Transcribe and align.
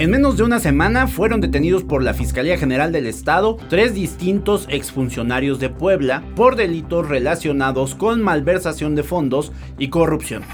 En 0.00 0.12
menos 0.12 0.36
de 0.36 0.44
una 0.44 0.60
semana 0.60 1.08
fueron 1.08 1.40
detenidos 1.40 1.82
por 1.82 2.04
la 2.04 2.14
Fiscalía 2.14 2.56
General 2.56 2.92
del 2.92 3.08
Estado 3.08 3.56
tres 3.68 3.94
distintos 3.94 4.68
exfuncionarios 4.70 5.58
de 5.58 5.70
Puebla 5.70 6.22
por 6.36 6.54
delitos 6.54 7.08
relacionados 7.08 7.96
con 7.96 8.22
malversación 8.22 8.94
de 8.94 9.02
fondos 9.02 9.50
y 9.76 9.88
corrupción. 9.88 10.44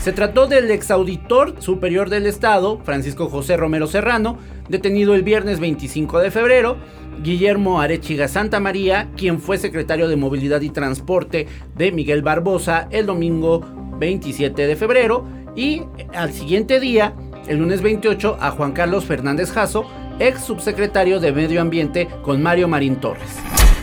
Se 0.00 0.10
trató 0.10 0.48
del 0.48 0.72
exauditor 0.72 1.62
superior 1.62 2.10
del 2.10 2.26
Estado, 2.26 2.80
Francisco 2.82 3.28
José 3.28 3.56
Romero 3.56 3.86
Serrano, 3.86 4.36
detenido 4.68 5.14
el 5.14 5.22
viernes 5.22 5.60
25 5.60 6.18
de 6.18 6.32
febrero, 6.32 6.76
Guillermo 7.22 7.80
Arechiga 7.80 8.26
Santa 8.26 8.58
María, 8.58 9.10
quien 9.16 9.38
fue 9.38 9.58
secretario 9.58 10.08
de 10.08 10.16
Movilidad 10.16 10.60
y 10.62 10.70
Transporte 10.70 11.46
de 11.76 11.92
Miguel 11.92 12.22
Barbosa 12.22 12.88
el 12.90 13.06
domingo 13.06 13.64
27 14.00 14.66
de 14.66 14.74
febrero, 14.74 15.24
y 15.54 15.82
al 16.14 16.32
siguiente 16.32 16.80
día, 16.80 17.14
el 17.48 17.58
lunes 17.58 17.82
28 17.82 18.38
a 18.40 18.50
Juan 18.50 18.72
Carlos 18.72 19.04
Fernández 19.04 19.50
Jasso, 19.50 19.90
ex 20.18 20.42
subsecretario 20.42 21.18
de 21.20 21.32
Medio 21.32 21.60
Ambiente 21.60 22.08
con 22.22 22.42
Mario 22.42 22.68
Marín 22.68 22.96
Torres. 22.96 23.38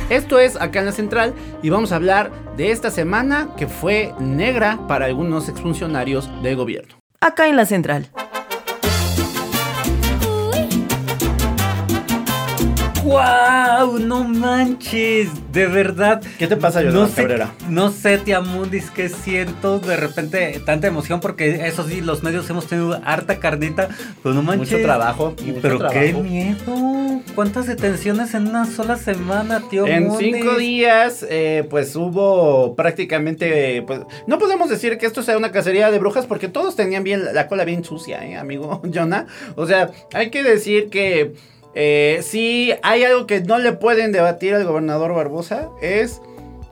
Esto 0.10 0.40
es 0.40 0.56
acá 0.56 0.80
en 0.80 0.86
la 0.86 0.92
central 0.92 1.34
y 1.64 1.70
vamos 1.70 1.92
a 1.92 1.96
hablar 1.96 2.32
de 2.56 2.72
esta 2.72 2.92
semana 2.92 3.50
que 3.58 3.68
fue 3.68 4.14
negra 4.20 4.80
para 4.88 5.06
algunos 5.06 5.50
exfuncionarios 5.50 6.30
del 6.44 6.56
gobierno. 6.56 6.96
Acá 7.22 7.48
en 7.48 7.56
la 7.56 7.66
Central. 7.66 8.08
¡Wow! 13.06 14.00
No 14.00 14.24
manches, 14.24 15.30
de 15.54 15.68
verdad. 15.68 16.24
¿Qué 16.40 16.48
te 16.48 16.58
pasa, 16.58 16.82
no 16.82 16.90
Jonathan 16.90 17.10
sé, 17.12 17.22
Cabrera? 17.22 17.54
No 17.70 17.92
sé, 17.92 18.18
tía 18.18 18.42
Mundis, 18.42 18.90
qué 18.90 19.10
siento. 19.10 19.78
De 19.78 19.96
repente, 19.96 20.60
tanta 20.66 20.88
emoción, 20.88 21.20
porque 21.20 21.68
eso 21.68 21.88
sí, 21.88 22.02
los 22.02 22.24
medios 22.24 22.50
hemos 22.50 22.66
tenido 22.66 23.00
harta 23.06 23.38
carnita, 23.38 23.90
pero 24.24 24.34
no 24.34 24.42
manches. 24.42 24.72
Mucho 24.72 24.84
trabajo. 24.84 25.36
Mucho 25.40 25.60
pero 25.62 25.78
qué 25.88 26.10
trabajo. 26.10 26.24
miedo. 26.24 27.22
¿Cuántas 27.36 27.68
detenciones 27.68 28.34
en 28.34 28.48
una 28.48 28.66
sola 28.66 28.98
semana, 28.98 29.62
tío? 29.70 29.86
En 29.86 30.08
Mundis? 30.08 30.38
cinco 30.38 30.56
días, 30.56 31.24
eh, 31.30 31.64
pues 31.70 31.96
hubo 31.96 32.76
prácticamente, 32.76 33.84
pues, 33.86 34.02
no 34.26 34.40
podemos 34.40 34.68
decir 34.68 34.98
que 34.98 35.06
esto 35.06 35.22
sea 35.22 35.38
una 35.38 35.52
cacería 35.52 35.92
de 35.92 36.00
brujas 36.00 36.26
porque 36.26 36.48
todos 36.48 36.76
tenían 36.76 37.04
bien 37.04 37.24
la 37.36 37.48
cola 37.48 37.66
bien 37.66 37.84
sucia, 37.84 38.26
¿eh, 38.26 38.36
amigo 38.36 38.82
Jonah? 38.94 39.28
O 39.56 39.68
sea, 39.68 39.92
hay 40.12 40.32
que 40.32 40.42
decir 40.42 40.90
que 40.90 41.34
eh, 41.76 42.20
si 42.24 42.74
hay 42.84 43.04
algo 43.04 43.28
que 43.28 43.42
no 43.42 43.58
le 43.60 43.74
pueden 43.74 44.12
debatir 44.12 44.54
al 44.56 44.66
gobernador 44.66 45.14
Barbosa 45.14 45.70
es 45.82 46.22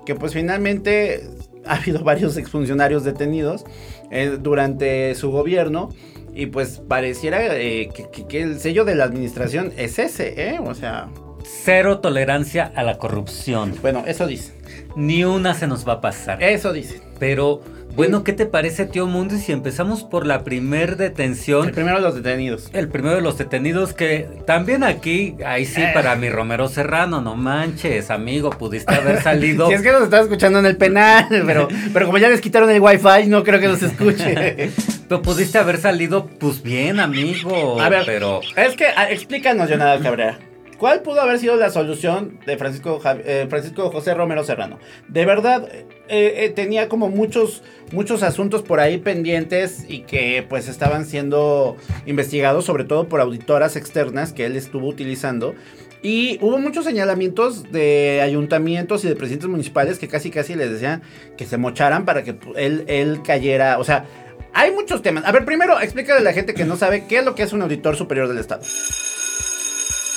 que 0.06 0.16
pues 0.16 0.34
finalmente 0.34 1.24
ha 1.66 1.76
habido 1.76 2.04
varios 2.04 2.38
exfuncionarios 2.38 3.04
detenidos 3.04 3.66
eh, 4.12 4.38
durante 4.40 5.14
su 5.16 5.32
gobierno. 5.32 5.90
Y 6.36 6.48
pues 6.48 6.82
pareciera 6.88 7.56
eh, 7.58 7.90
que, 7.94 8.10
que- 8.10 8.26
que 8.26 8.42
el 8.42 8.60
sello 8.60 8.86
de 8.86 8.96
la 8.96 9.04
administración 9.04 9.72
es 9.78 10.00
ese, 10.00 10.34
¿eh? 10.50 10.60
O 10.66 10.74
sea, 10.74 11.08
Cero 11.46 12.00
tolerancia 12.00 12.72
a 12.76 12.82
la 12.84 12.98
corrupción. 12.98 13.76
bueno, 13.84 14.04
eso 14.08 14.26
dice. 14.26 14.54
Ni 14.96 15.24
una 15.26 15.54
se 15.54 15.68
nos 15.68 15.88
va 15.88 15.94
a 15.94 16.02
pasar. 16.02 16.42
Eso 16.42 16.74
dice. 16.74 17.02
Pero, 17.20 17.62
bueno, 17.96 18.24
¿qué 18.24 18.34
te 18.34 18.46
parece, 18.46 18.86
tío 18.86 19.06
Mundo? 19.06 19.36
Si 19.38 19.52
empezamos 19.52 20.04
por 20.04 20.26
la 20.26 20.44
primer 20.44 20.98
detención. 20.98 21.68
El 21.68 21.74
primero 21.74 21.98
de 21.98 22.02
los 22.02 22.16
detenidos. 22.16 22.70
El 22.74 22.88
primero 22.88 23.16
de 23.16 23.22
los 23.22 23.38
detenidos 23.38 23.94
que 23.94 24.28
también 24.48 24.84
aquí, 24.84 25.36
ahí 25.46 25.66
sí, 25.66 25.82
Eh. 25.82 25.92
para 25.94 26.16
mi 26.16 26.30
Romero 26.30 26.68
Serrano, 26.68 27.22
no 27.22 27.36
manches, 27.36 28.10
amigo, 28.10 28.50
pudiste 28.50 28.94
haber 28.96 29.22
salido. 29.24 29.68
Si 29.68 29.74
es 29.74 29.82
que 29.82 29.92
nos 29.92 30.04
está 30.04 30.22
escuchando 30.22 30.60
en 30.60 30.66
el 30.66 30.78
penal, 30.78 31.28
pero, 31.46 31.68
pero 31.94 32.06
como 32.08 32.18
ya 32.18 32.30
les 32.30 32.42
quitaron 32.42 32.70
el 32.72 32.82
wifi, 32.82 33.28
no 33.28 33.44
creo 33.44 33.60
que 33.60 33.68
nos 33.68 33.82
escuche. 33.84 34.72
Pero 35.10 35.22
pudiste 35.22 35.58
haber 35.60 35.78
salido, 35.78 36.26
pues 36.40 36.64
bien, 36.64 37.00
amigo. 37.00 37.80
A 37.80 37.90
ver, 37.90 38.04
pero 38.06 38.40
Es 38.56 38.76
que, 38.76 38.86
a- 38.88 39.12
explícanos, 39.12 39.70
Jonathan 39.70 40.02
Cabrera. 40.02 40.40
¿Cuál 40.78 41.02
pudo 41.02 41.22
haber 41.22 41.40
sido 41.40 41.56
la 41.56 41.70
solución 41.70 42.40
de 42.46 42.58
Francisco, 42.58 43.02
eh, 43.26 43.46
Francisco 43.50 43.90
José 43.92 44.14
Romero 44.14 44.44
Serrano? 44.44 44.80
De 45.08 45.26
verdad, 45.26 45.70
eh, 45.72 45.86
eh, 46.10 46.50
tenía 46.50 46.90
como 46.90 47.10
muchos, 47.10 47.64
muchos 47.92 48.24
asuntos 48.24 48.62
por 48.62 48.80
ahí 48.80 48.98
pendientes 48.98 49.86
y 49.88 50.02
que 50.02 50.46
pues 50.48 50.68
estaban 50.68 51.06
siendo 51.06 51.78
investigados, 52.06 52.66
sobre 52.66 52.84
todo 52.84 53.08
por 53.08 53.22
auditoras 53.22 53.76
externas 53.76 54.34
que 54.34 54.46
él 54.46 54.56
estuvo 54.56 54.88
utilizando. 54.88 55.56
Y 56.02 56.38
hubo 56.42 56.58
muchos 56.58 56.84
señalamientos 56.84 57.72
de 57.72 58.20
ayuntamientos 58.22 59.06
y 59.06 59.08
de 59.08 59.16
presidentes 59.16 59.50
municipales 59.50 60.00
que 60.00 60.10
casi 60.10 60.32
casi 60.32 60.54
les 60.56 60.70
decían 60.70 61.02
que 61.38 61.46
se 61.46 61.58
mocharan 61.58 62.04
para 62.04 62.24
que 62.24 62.36
él, 62.58 62.84
él 62.88 63.22
cayera. 63.24 63.80
O 63.80 63.86
sea, 63.86 64.06
hay 64.54 64.72
muchos 64.72 65.02
temas. 65.02 65.24
A 65.26 65.32
ver, 65.32 65.46
primero 65.46 65.80
explícale 65.80 66.20
a 66.20 66.24
la 66.24 66.34
gente 66.34 66.54
que 66.54 66.66
no 66.66 66.76
sabe 66.76 67.06
qué 67.08 67.20
es 67.20 67.26
lo 67.26 67.36
que 67.36 67.44
es 67.44 67.54
un 67.54 67.62
auditor 67.62 67.96
superior 67.96 68.28
del 68.28 68.40
Estado. 68.40 68.64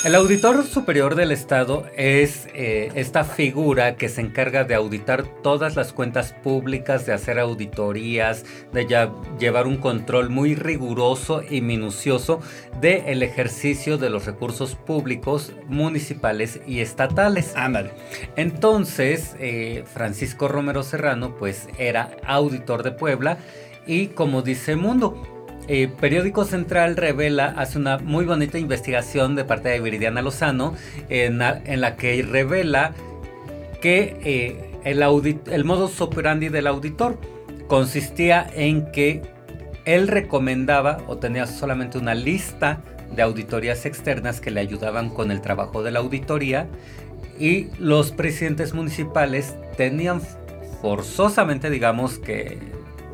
El 0.06 0.14
auditor 0.14 0.64
superior 0.64 1.16
del 1.16 1.32
Estado 1.32 1.84
es 1.96 2.46
eh, 2.54 2.92
esta 2.94 3.24
figura 3.24 3.96
que 3.96 4.08
se 4.08 4.20
encarga 4.20 4.62
de 4.62 4.76
auditar 4.76 5.24
todas 5.42 5.74
las 5.74 5.92
cuentas 5.92 6.32
públicas, 6.32 7.06
de 7.06 7.12
hacer 7.12 7.40
auditorías, 7.40 8.44
de 8.72 8.86
ya- 8.86 9.12
llevar 9.40 9.66
un 9.66 9.78
control 9.78 10.30
muy 10.30 10.54
riguroso 10.54 11.42
y 11.50 11.60
minucioso 11.60 12.38
del 12.80 13.20
ejercicio 13.24 13.98
de 13.98 14.10
los 14.10 14.26
recursos 14.26 14.76
públicos 14.76 15.52
municipales 15.66 16.60
y 16.68 16.78
estatales. 16.78 17.56
Ándale. 17.56 17.90
Entonces, 18.36 19.34
eh, 19.40 19.82
Francisco 19.92 20.46
Romero 20.46 20.84
Serrano, 20.84 21.34
pues 21.36 21.68
era 21.78 22.12
auditor 22.24 22.84
de 22.84 22.92
Puebla 22.92 23.38
y 23.88 24.06
como 24.08 24.42
dice 24.42 24.76
Mundo, 24.76 25.20
eh, 25.68 25.88
Periódico 25.88 26.44
Central 26.44 26.96
revela, 26.96 27.54
hace 27.56 27.78
una 27.78 27.98
muy 27.98 28.24
bonita 28.24 28.58
investigación 28.58 29.34
de 29.34 29.44
parte 29.44 29.68
de 29.68 29.80
Viridiana 29.80 30.22
Lozano, 30.22 30.74
en, 31.08 31.38
la- 31.38 31.60
que 31.96 32.22
revela 32.22 32.92
que 33.80 34.16
eh, 34.22 34.70
el, 34.84 35.02
audit- 35.02 35.48
el 35.50 35.64
modus 35.64 36.00
operandi 36.00 36.48
del 36.48 36.66
auditor 36.66 37.18
consistía 37.68 38.46
en 38.54 38.90
que 38.92 39.22
él 39.84 40.08
recomendaba 40.08 40.98
o 41.06 41.16
tenía 41.18 41.46
solamente 41.46 41.98
una 41.98 42.14
lista 42.14 42.80
de 43.14 43.22
auditorías 43.22 43.86
externas 43.86 44.40
que 44.40 44.50
le 44.50 44.60
ayudaban 44.60 45.10
con 45.10 45.30
el 45.30 45.40
trabajo 45.40 45.82
de 45.82 45.90
la 45.92 46.00
auditoría 46.00 46.66
y 47.38 47.68
los 47.78 48.10
presidentes 48.12 48.72
municipales 48.74 49.54
tenían 49.76 50.20
forzosamente, 50.80 51.70
digamos 51.70 52.18
que 52.18 52.58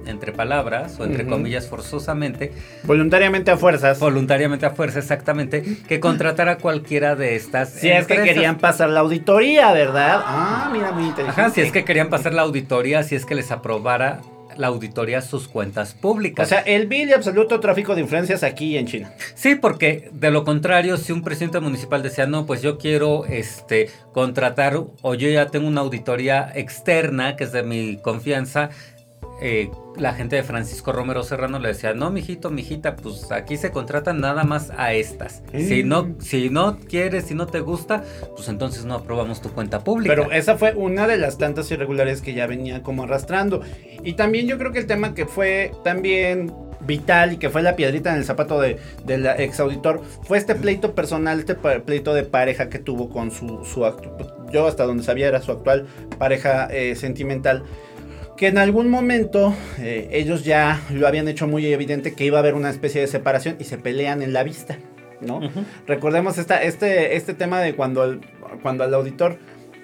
entre 0.07 0.33
palabras 0.33 0.99
o 0.99 1.05
entre 1.05 1.27
comillas 1.27 1.67
forzosamente, 1.67 2.53
Voluntariamente 2.85 3.51
a 3.51 3.57
fuerzas. 3.57 3.99
voluntariamente 3.99 4.67
a 4.67 4.71
fuerza 4.71 4.99
exactamente, 4.99 5.63
que 5.89 6.01
contratara 6.01 6.59
cualquiera 6.59 7.17
de 7.17 7.37
estas. 7.37 7.71
Si 7.71 7.89
es 7.89 8.07
que 8.07 8.23
querían 8.23 8.59
pasar 8.59 8.91
la 8.91 9.01
auditoría, 9.01 9.73
¿verdad? 9.73 10.21
Ah, 10.25 10.71
mira, 10.73 10.93
muy 10.93 11.05
inteligente. 11.05 11.41
Ajá, 11.41 11.51
si 11.51 11.61
es 11.61 11.73
que 11.73 11.85
querían 11.85 12.09
pasar 12.09 12.35
la 12.35 12.43
auditoría, 12.43 13.03
si 13.03 13.15
es 13.15 13.25
que 13.27 13.35
les 13.35 13.51
aprobara 13.51 14.21
la 14.57 14.67
auditoría 14.67 15.23
sus 15.23 15.49
cuentas 15.49 15.95
públicas. 15.95 16.47
O 16.47 16.49
sea, 16.49 16.59
el 16.61 16.87
vil 16.87 17.09
y 17.09 17.13
absoluto 17.15 17.59
tráfico 17.59 17.95
de 17.95 18.03
influencias 18.03 18.43
aquí 18.43 18.77
en 18.77 18.87
China. 18.87 19.13
Sí, 19.35 19.55
porque 19.55 20.11
de 20.13 20.31
lo 20.31 20.45
contrario, 20.45 20.99
si 20.99 21.11
un 21.11 21.23
presidente 21.23 21.59
municipal 21.61 22.03
decía, 22.03 22.27
no, 22.27 22.45
pues 22.45 22.61
yo 22.61 22.77
quiero 22.77 23.25
este 23.25 23.89
contratar 24.13 24.77
o 25.01 25.15
yo 25.15 25.29
ya 25.31 25.47
tengo 25.47 25.69
una 25.69 25.81
auditoría 25.81 26.53
externa 26.55 27.35
que 27.37 27.45
es 27.45 27.53
de 27.53 27.63
mi 27.63 27.97
confianza, 28.03 28.69
eh, 29.41 29.71
la 29.97 30.15
gente 30.15 30.37
de 30.37 30.43
Francisco 30.43 30.93
Romero 30.93 31.23
Serrano 31.23 31.59
le 31.59 31.69
decía, 31.69 31.95
no, 31.95 32.11
mijito, 32.11 32.51
mijita, 32.51 32.97
pues 32.97 33.31
aquí 33.31 33.57
se 33.57 33.71
contratan 33.71 34.21
nada 34.21 34.45
más 34.45 34.71
a 34.77 34.93
estas. 34.95 35.43
Si 35.53 35.83
no, 35.83 36.15
si 36.21 36.51
no 36.51 36.79
quieres, 36.79 37.27
si 37.27 37.35
no 37.35 37.47
te 37.47 37.61
gusta, 37.61 38.05
pues 38.37 38.49
entonces 38.49 38.85
no 38.85 38.95
aprobamos 38.95 39.41
tu 39.41 39.51
cuenta 39.51 39.85
pública. 39.85 40.15
Pero 40.15 40.31
esa 40.33 40.57
fue 40.57 40.75
una 40.75 41.07
de 41.07 41.19
las 41.19 41.39
tantas 41.39 41.71
irregularidades 41.71 42.23
que 42.23 42.35
ya 42.35 42.47
venía 42.47 42.83
como 42.83 43.05
arrastrando. 43.05 43.63
Y 44.03 44.15
también 44.15 44.47
yo 44.47 44.59
creo 44.59 44.73
que 44.73 44.79
el 44.79 44.87
tema 44.87 45.15
que 45.15 45.27
fue 45.27 45.73
también 45.85 46.53
vital 46.87 47.33
y 47.33 47.37
que 47.37 47.49
fue 47.49 47.63
la 47.63 47.77
piedrita 47.77 48.11
en 48.11 48.17
el 48.17 48.25
zapato 48.25 48.61
de, 48.61 48.79
del 49.05 49.27
ex 49.27 49.61
auditor 49.61 50.03
fue 50.23 50.39
este 50.39 50.55
pleito 50.55 50.95
personal, 50.95 51.39
este 51.39 51.55
pleito 51.55 52.15
de 52.15 52.25
pareja 52.25 52.69
que 52.69 52.79
tuvo 52.79 53.09
con 53.09 53.31
su, 53.31 53.65
su 53.65 53.85
yo 54.53 54.67
hasta 54.67 54.85
donde 54.85 55.03
sabía 55.03 55.29
era 55.29 55.41
su 55.41 55.53
actual 55.53 55.87
pareja 56.19 56.69
eh, 56.71 56.95
sentimental. 56.97 57.65
Que 58.37 58.49
en 58.49 58.59
algún 58.59 58.89
momento 58.89 59.55
eh, 59.79 60.09
ellos 60.13 60.45
ya 60.45 60.81
lo 60.91 61.07
habían 61.07 61.29
hecho 61.29 61.47
muy 61.47 61.67
evidente 61.67 62.15
que 62.15 62.25
iba 62.25 62.39
a 62.39 62.41
haber 62.41 62.55
una 62.55 62.71
especie 62.71 63.01
de 63.01 63.07
separación 63.07 63.57
y 63.59 63.65
se 63.65 63.79
pelean 63.79 64.23
en 64.23 64.33
la 64.33 64.43
vista. 64.43 64.79
¿no? 65.21 65.41
Recordemos 65.87 66.39
esta, 66.39 66.63
este, 66.63 67.17
este 67.17 67.35
tema 67.35 67.61
de 67.61 67.75
cuando 67.75 68.05
el, 68.05 68.21
cuando 68.63 68.85
el 68.85 68.93
auditor 68.95 69.39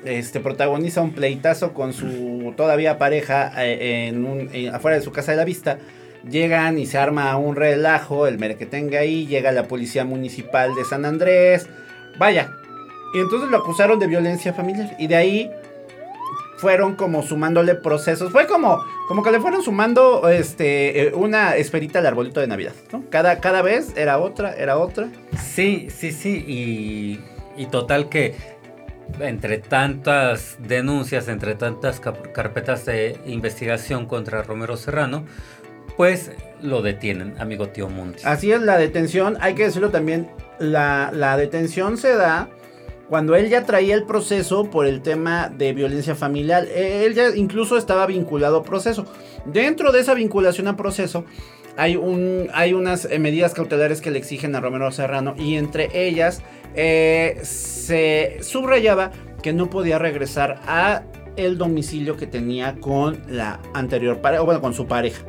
este, 0.05 0.41
protagoniza 0.41 1.01
un 1.01 1.13
pleitazo 1.13 1.75
con 1.75 1.93
su 1.93 2.55
todavía 2.57 2.99
pareja 2.99 3.53
eh, 3.65 4.09
en 4.09 4.25
un, 4.25 4.51
eh, 4.53 4.71
afuera 4.71 4.97
de 4.97 5.03
su 5.03 5.13
casa 5.13 5.33
de 5.33 5.39
la 5.39 5.45
vista. 5.45 5.79
Llegan 6.29 6.79
y 6.79 6.87
se 6.87 6.99
arma 6.99 7.37
un 7.37 7.57
relajo, 7.57 8.27
el 8.27 8.39
tenga 8.69 9.01
ahí, 9.01 9.27
llega 9.27 9.53
la 9.53 9.69
policía 9.69 10.05
municipal 10.05 10.75
de 10.75 10.85
San 10.85 11.05
Andrés. 11.05 11.69
Vaya. 12.19 12.51
Y 13.15 13.21
entonces 13.21 13.51
lo 13.51 13.59
acusaron 13.59 13.99
de 13.99 14.07
violencia 14.07 14.53
familiar. 14.53 14.95
Y 14.99 15.07
de 15.07 15.17
ahí 15.17 15.51
fueron 16.59 16.97
como 16.97 17.23
sumándole 17.23 17.75
procesos. 17.75 18.31
Fue 18.31 18.47
como, 18.47 18.85
como 19.07 19.23
que 19.23 19.31
le 19.31 19.41
fueron 19.41 19.63
sumando 19.63 20.29
este, 20.29 21.09
eh, 21.09 21.13
una 21.15 21.57
esperita 21.57 22.01
al 22.01 22.07
arbolito 22.07 22.41
de 22.41 22.47
Navidad. 22.47 22.75
Cada, 23.11 23.41
cada 23.41 23.63
vez 23.63 23.97
era 23.97 24.19
otra, 24.19 24.55
era 24.55 24.79
otra. 24.79 25.09
Sí, 25.41 25.89
sí, 25.91 26.13
sí. 26.13 26.45
Y, 26.47 27.21
y 27.61 27.67
total 27.67 28.09
que 28.09 28.35
entre 29.21 29.59
tantas 29.59 30.57
denuncias, 30.59 31.29
entre 31.29 31.55
tantas 31.55 32.01
carpetas 32.01 32.85
de 32.85 33.19
investigación 33.27 34.07
contra 34.07 34.43
Romero 34.43 34.77
Serrano, 34.77 35.25
pues 35.97 36.33
lo 36.61 36.83
detienen, 36.83 37.35
amigo 37.41 37.69
tío 37.69 37.89
Montes. 37.89 38.27
Así 38.27 38.53
es, 38.53 38.61
la 38.61 38.77
detención, 38.77 39.39
hay 39.41 39.55
que 39.55 39.65
decirlo 39.65 39.91
también, 39.91 40.31
la, 40.59 41.11
la 41.13 41.37
detención 41.37 41.97
se 41.97 42.15
da 42.15 42.51
cuando 43.09 43.35
él 43.37 43.49
ya 43.49 43.65
traía 43.65 43.95
el 43.95 44.05
proceso 44.05 44.71
por 44.71 44.87
el 44.87 45.01
tema 45.01 45.49
de 45.49 45.73
violencia 45.73 46.15
familiar. 46.15 46.67
Él 46.67 47.15
ya 47.15 47.35
incluso 47.35 47.77
estaba 47.77 48.07
vinculado 48.07 48.59
a 48.59 48.63
proceso. 48.63 49.07
Dentro 49.47 49.93
de 49.93 50.01
esa 50.01 50.15
vinculación 50.15 50.69
a 50.69 50.77
proceso, 50.77 51.25
hay, 51.77 51.97
un, 51.97 52.49
hay 52.53 52.75
unas 52.75 53.07
eh, 53.07 53.19
medidas 53.19 53.55
cautelares 53.55 54.01
que 54.01 54.11
le 54.11 54.19
exigen 54.19 54.55
a 54.57 54.61
Romero 54.61 54.91
Serrano 54.91 55.35
y 55.39 55.55
entre 55.55 55.89
ellas 56.07 56.43
eh, 56.75 57.39
se 57.43 58.39
subrayaba 58.43 59.13
que 59.43 59.53
no 59.53 59.71
podía 59.71 59.99
regresar 59.99 60.61
a 60.67 61.05
el 61.37 61.57
domicilio 61.57 62.17
que 62.17 62.27
tenía 62.27 62.75
con 62.81 63.23
la 63.29 63.61
anterior 63.73 64.21
pareja, 64.21 64.43
o 64.43 64.45
bueno, 64.45 64.61
con 64.61 64.75
su 64.75 64.87
pareja. 64.87 65.25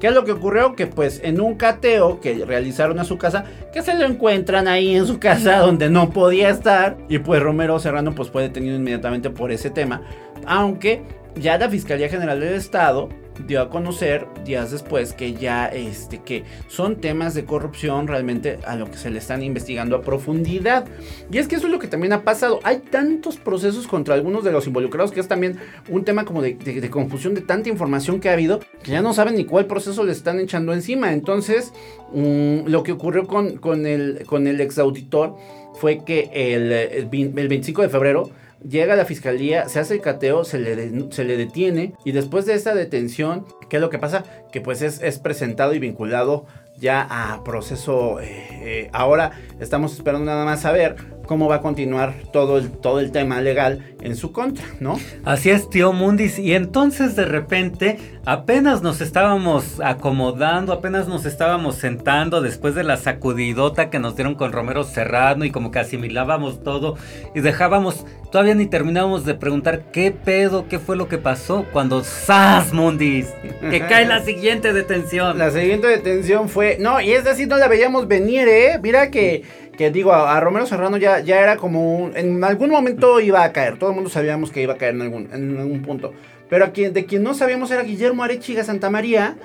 ¿Qué 0.00 0.08
es 0.08 0.14
lo 0.14 0.24
que 0.24 0.32
ocurrió? 0.32 0.74
Que 0.74 0.86
pues 0.86 1.20
en 1.22 1.40
un 1.40 1.56
cateo 1.56 2.20
que 2.20 2.44
realizaron 2.46 2.98
a 2.98 3.04
su 3.04 3.18
casa, 3.18 3.44
que 3.72 3.82
se 3.82 3.94
lo 3.94 4.06
encuentran 4.06 4.66
ahí 4.66 4.96
en 4.96 5.06
su 5.06 5.20
casa 5.20 5.58
donde 5.60 5.90
no 5.90 6.10
podía 6.10 6.48
estar. 6.48 6.96
Y 7.08 7.18
pues 7.18 7.42
Romero 7.42 7.78
Serrano 7.78 8.14
pues 8.14 8.30
fue 8.30 8.42
detenido 8.42 8.76
inmediatamente 8.76 9.28
por 9.28 9.52
ese 9.52 9.68
tema. 9.70 10.02
Aunque 10.46 11.02
ya 11.36 11.58
la 11.58 11.68
Fiscalía 11.68 12.08
General 12.08 12.40
del 12.40 12.54
Estado 12.54 13.10
dio 13.46 13.60
a 13.60 13.70
conocer 13.70 14.26
días 14.44 14.70
después 14.70 15.12
que 15.12 15.34
ya 15.34 15.66
este 15.66 16.18
que 16.18 16.44
son 16.68 16.96
temas 16.96 17.34
de 17.34 17.44
corrupción 17.44 18.06
realmente 18.06 18.58
a 18.66 18.76
lo 18.76 18.90
que 18.90 18.96
se 18.96 19.10
le 19.10 19.18
están 19.18 19.42
investigando 19.42 19.96
a 19.96 20.02
profundidad. 20.02 20.86
Y 21.30 21.38
es 21.38 21.48
que 21.48 21.56
eso 21.56 21.66
es 21.66 21.72
lo 21.72 21.78
que 21.78 21.88
también 21.88 22.12
ha 22.12 22.22
pasado. 22.22 22.60
Hay 22.62 22.78
tantos 22.78 23.36
procesos 23.36 23.86
contra 23.86 24.14
algunos 24.14 24.44
de 24.44 24.52
los 24.52 24.66
involucrados 24.66 25.12
que 25.12 25.20
es 25.20 25.28
también 25.28 25.58
un 25.88 26.04
tema 26.04 26.24
como 26.24 26.42
de, 26.42 26.56
confusión 26.90 27.34
de 27.34 27.40
tanta 27.40 27.68
información 27.68 28.20
que 28.20 28.28
ha 28.28 28.32
habido 28.32 28.60
que 28.82 28.92
ya 28.92 29.02
no 29.02 29.12
saben 29.12 29.36
ni 29.36 29.44
cuál 29.44 29.66
proceso 29.66 30.04
le 30.04 30.12
están 30.12 30.40
echando 30.40 30.72
encima. 30.72 31.12
Entonces, 31.12 31.72
mm, 32.12 32.66
lo 32.66 32.82
que 32.82 32.92
ocurrió 32.92 33.26
con, 33.26 33.56
con, 33.56 33.86
el, 33.86 34.24
con 34.26 34.46
el 34.46 34.60
exauditor 34.60 35.36
fue 35.74 36.04
que 36.04 36.30
el, 36.32 36.72
el 36.72 37.48
25 37.48 37.82
de 37.82 37.88
febrero 37.88 38.30
Llega 38.68 38.92
a 38.92 38.96
la 38.96 39.04
fiscalía, 39.04 39.68
se 39.68 39.80
hace 39.80 39.94
el 39.94 40.00
cateo, 40.00 40.44
se 40.44 40.58
le, 40.58 41.10
se 41.12 41.24
le 41.24 41.36
detiene 41.36 41.94
y 42.04 42.12
después 42.12 42.44
de 42.46 42.54
esta 42.54 42.74
detención, 42.74 43.46
¿qué 43.68 43.76
es 43.76 43.80
lo 43.80 43.88
que 43.90 43.98
pasa? 43.98 44.24
Que 44.52 44.60
pues 44.60 44.82
es, 44.82 45.00
es 45.02 45.18
presentado 45.18 45.72
y 45.74 45.78
vinculado 45.78 46.46
ya 46.76 47.06
a 47.08 47.42
proceso. 47.44 48.20
Eh, 48.20 48.26
eh, 48.62 48.90
ahora 48.92 49.32
estamos 49.60 49.92
esperando 49.94 50.26
nada 50.26 50.44
más 50.44 50.62
saber 50.62 50.96
cómo 51.30 51.46
va 51.46 51.54
a 51.54 51.60
continuar 51.60 52.14
todo 52.32 52.58
el, 52.58 52.72
todo 52.72 52.98
el 52.98 53.12
tema 53.12 53.40
legal 53.40 53.94
en 54.02 54.16
su 54.16 54.32
contra, 54.32 54.64
¿no? 54.80 54.98
Así 55.24 55.50
es, 55.50 55.70
tío 55.70 55.92
Mundis. 55.92 56.40
Y 56.40 56.54
entonces 56.54 57.14
de 57.14 57.24
repente 57.24 57.98
apenas 58.24 58.82
nos 58.82 59.00
estábamos 59.00 59.80
acomodando, 59.80 60.72
apenas 60.72 61.06
nos 61.06 61.26
estábamos 61.26 61.76
sentando 61.76 62.40
después 62.40 62.74
de 62.74 62.82
la 62.82 62.96
sacudidota 62.96 63.90
que 63.90 64.00
nos 64.00 64.16
dieron 64.16 64.34
con 64.34 64.50
Romero 64.50 64.82
Serrano 64.82 65.44
y 65.44 65.52
como 65.52 65.70
que 65.70 65.78
asimilábamos 65.78 66.64
todo 66.64 66.96
y 67.32 67.38
dejábamos, 67.38 68.04
todavía 68.32 68.56
ni 68.56 68.66
terminábamos 68.66 69.24
de 69.24 69.34
preguntar 69.34 69.92
qué 69.92 70.10
pedo, 70.10 70.66
qué 70.66 70.80
fue 70.80 70.96
lo 70.96 71.06
que 71.06 71.18
pasó 71.18 71.64
cuando 71.72 72.02
¡Sas, 72.02 72.72
Mundis! 72.72 73.28
Que 73.70 73.78
cae 73.88 74.04
la 74.04 74.24
siguiente 74.24 74.72
detención. 74.72 75.38
La 75.38 75.52
siguiente 75.52 75.86
detención 75.86 76.48
fue, 76.48 76.76
no, 76.80 77.00
y 77.00 77.12
es 77.12 77.22
decir, 77.22 77.46
no 77.46 77.56
la 77.56 77.68
veíamos 77.68 78.08
venir, 78.08 78.48
¿eh? 78.48 78.80
Mira 78.82 79.12
que 79.12 79.69
que 79.80 79.90
digo, 79.90 80.12
a, 80.12 80.38
Romero 80.40 80.66
Serrano 80.66 80.98
ya, 80.98 81.20
ya 81.20 81.40
era 81.40 81.56
como 81.56 81.96
un, 81.96 82.14
en 82.14 82.44
algún 82.44 82.68
momento 82.68 83.18
iba 83.18 83.42
a 83.42 83.50
caer, 83.50 83.78
todo 83.78 83.88
el 83.88 83.94
mundo 83.94 84.10
sabíamos 84.10 84.50
que 84.50 84.60
iba 84.60 84.74
a 84.74 84.76
caer 84.76 84.94
en 84.94 85.00
algún, 85.00 85.30
en 85.32 85.56
algún 85.56 85.80
punto, 85.80 86.12
pero 86.50 86.66
a 86.66 86.68
quien, 86.72 86.92
de 86.92 87.06
quien 87.06 87.22
no 87.22 87.32
sabíamos 87.32 87.70
era 87.70 87.82
Guillermo 87.82 88.22
Arechiga 88.22 88.62
Santa 88.62 88.90
María, 88.90 89.36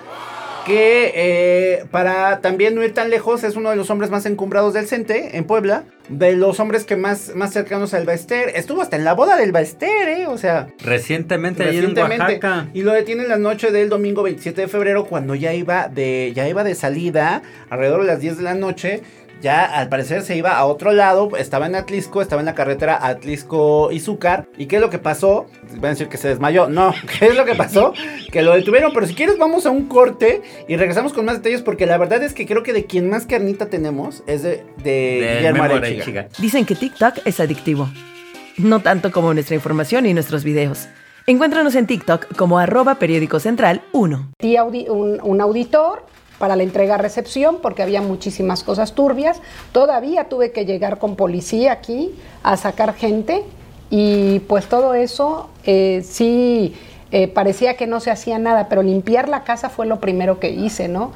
que 0.66 1.14
eh, 1.16 1.86
para 1.90 2.42
también 2.42 2.76
no 2.76 2.84
ir 2.84 2.94
tan 2.94 3.10
lejos 3.10 3.46
es 3.46 3.56
uno 3.56 3.70
de 3.70 3.78
los 3.78 3.90
hombres 3.92 4.10
más 4.10 4.26
encumbrados 4.26 4.74
del 4.74 4.88
CENTE 4.88 5.38
en 5.38 5.46
Puebla, 5.46 5.86
de 6.10 6.36
los 6.36 6.60
hombres 6.60 6.84
que 6.84 6.98
más, 6.98 7.34
más 7.34 7.54
cercanos 7.54 7.94
al 7.94 8.06
Baester, 8.06 8.52
estuvo 8.56 8.82
hasta 8.82 8.98
en 8.98 9.06
la 9.06 9.14
boda 9.14 9.38
del 9.38 9.54
Baester, 9.54 10.10
¿eh? 10.10 10.28
o 10.28 10.38
sea... 10.38 10.68
Recientemente, 10.84 11.64
recientemente 11.64 12.16
en 12.16 12.22
Oaxaca. 12.22 12.68
Y 12.74 12.82
lo 12.82 12.92
detienen 12.92 13.30
la 13.30 13.38
noche 13.38 13.72
del 13.72 13.88
domingo 13.88 14.24
27 14.24 14.62
de 14.62 14.68
febrero 14.68 15.06
cuando 15.06 15.34
ya 15.34 15.54
iba 15.54 15.88
de, 15.88 16.34
ya 16.36 16.50
iba 16.50 16.66
de 16.66 16.76
salida, 16.76 17.42
alrededor 17.70 18.02
de 18.02 18.08
las 18.08 18.20
10 18.20 18.38
de 18.38 18.44
la 18.44 18.56
noche, 18.56 19.02
ya 19.46 19.64
al 19.64 19.90
parecer 19.90 20.24
se 20.24 20.36
iba 20.36 20.58
a 20.58 20.66
otro 20.66 20.92
lado, 20.92 21.30
estaba 21.38 21.68
en 21.68 21.76
Atlisco, 21.76 22.20
estaba 22.20 22.42
en 22.42 22.48
la 22.48 22.56
carretera 22.56 22.98
Atlisco-Izúcar. 23.00 24.48
¿Y 24.58 24.66
qué 24.66 24.78
es 24.78 24.82
lo 24.82 24.90
que 24.90 24.98
pasó? 24.98 25.46
Van 25.74 25.86
a 25.86 25.90
decir 25.90 26.10
que 26.10 26.18
se 26.18 26.30
desmayó. 26.30 26.68
No, 26.68 26.96
¿qué 27.20 27.28
es 27.28 27.36
lo 27.36 27.46
que 27.46 27.54
pasó? 27.54 27.94
Que 28.32 28.42
lo 28.42 28.56
detuvieron, 28.56 28.92
pero 28.92 29.06
si 29.06 29.14
quieres 29.14 29.38
vamos 29.38 29.68
a 29.68 29.70
un 29.70 29.86
corte 29.86 30.42
y 30.68 30.78
regresamos 30.78 31.14
con 31.14 31.26
más 31.26 31.36
detalles 31.38 31.62
porque 31.62 31.86
la 31.86 32.00
verdad 32.00 32.24
es 32.24 32.34
que 32.34 32.48
creo 32.48 32.64
que 32.64 32.74
de 32.74 32.86
quien 32.86 33.08
más 33.08 33.28
carnita 33.28 33.68
tenemos 33.68 34.24
es 34.26 34.42
de, 34.42 34.66
de, 34.84 35.36
Guillermo 35.38 35.64
Dicen 36.40 36.66
que 36.66 36.74
TikTok 36.74 37.20
es 37.26 37.40
adictivo. 37.40 37.88
No 38.58 38.80
tanto 38.80 39.12
como 39.12 39.32
nuestra 39.32 39.54
información 39.54 40.08
y 40.08 40.16
nuestros 40.16 40.44
videos. 40.44 40.88
Encuéntranos 41.28 41.76
en 41.76 41.86
TikTok 41.86 42.36
como 42.36 42.58
arroba 42.58 42.96
periódico 42.96 43.40
central 43.40 43.84
1. 43.92 44.32
Un, 44.42 45.20
un 45.22 45.42
auditor 45.42 46.04
para 46.38 46.56
la 46.56 46.64
entrega-recepción 46.64 47.58
porque 47.62 47.84
había 47.84 48.02
muchísimas 48.02 48.64
cosas 48.64 48.94
turbias. 48.94 49.42
Todavía 49.72 50.26
tuve 50.26 50.52
que 50.52 50.66
llegar 50.66 50.98
con 51.00 51.16
policía 51.16 51.72
aquí 51.72 52.14
a 52.44 52.58
sacar 52.58 52.94
gente 52.94 53.44
y 53.90 54.40
pues 54.42 54.68
todo 54.68 54.94
eso 54.94 55.50
eh, 55.66 56.04
sí 56.04 56.76
eh, 57.12 57.28
parecía 57.28 57.78
que 57.78 57.88
no 57.88 58.00
se 58.00 58.12
hacía 58.12 58.40
nada, 58.40 58.68
pero 58.68 58.84
limpiar 58.84 59.30
la 59.30 59.44
casa 59.44 59.70
fue 59.70 59.86
lo 59.86 60.00
primero 60.00 60.40
que 60.40 60.50
hice, 60.50 60.88
¿no? 60.88 61.12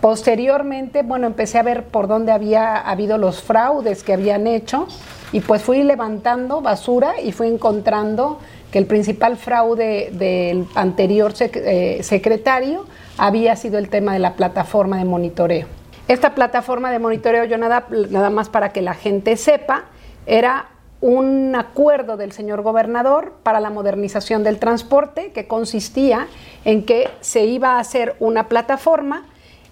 Posteriormente, 0.00 1.02
bueno, 1.02 1.26
empecé 1.26 1.58
a 1.58 1.62
ver 1.62 1.84
por 1.84 2.08
dónde 2.08 2.32
había 2.32 2.76
habido 2.76 3.18
los 3.18 3.42
fraudes 3.42 4.02
que 4.02 4.12
habían 4.12 4.46
hecho 4.46 4.88
y 5.30 5.40
pues 5.40 5.62
fui 5.62 5.82
levantando 5.82 6.60
basura 6.60 7.20
y 7.20 7.32
fui 7.32 7.46
encontrando 7.48 8.38
que 8.72 8.78
el 8.78 8.86
principal 8.86 9.36
fraude 9.36 10.10
del 10.12 10.66
anterior 10.74 11.34
eh, 11.38 12.00
secretario 12.02 12.86
había 13.18 13.56
sido 13.56 13.78
el 13.78 13.88
tema 13.88 14.12
de 14.12 14.18
la 14.18 14.34
plataforma 14.34 14.98
de 14.98 15.04
monitoreo. 15.04 15.66
Esta 16.08 16.34
plataforma 16.34 16.90
de 16.90 16.98
monitoreo, 16.98 17.44
yo 17.44 17.58
nada, 17.58 17.86
nada 18.10 18.30
más 18.30 18.48
para 18.48 18.70
que 18.70 18.82
la 18.82 18.94
gente 18.94 19.36
sepa, 19.36 19.84
era 20.26 20.68
un 21.00 21.54
acuerdo 21.56 22.16
del 22.16 22.32
señor 22.32 22.62
gobernador 22.62 23.34
para 23.42 23.60
la 23.60 23.70
modernización 23.70 24.44
del 24.44 24.58
transporte 24.58 25.32
que 25.32 25.48
consistía 25.48 26.28
en 26.64 26.84
que 26.84 27.10
se 27.20 27.44
iba 27.44 27.72
a 27.72 27.80
hacer 27.80 28.14
una 28.20 28.48
plataforma 28.48 29.26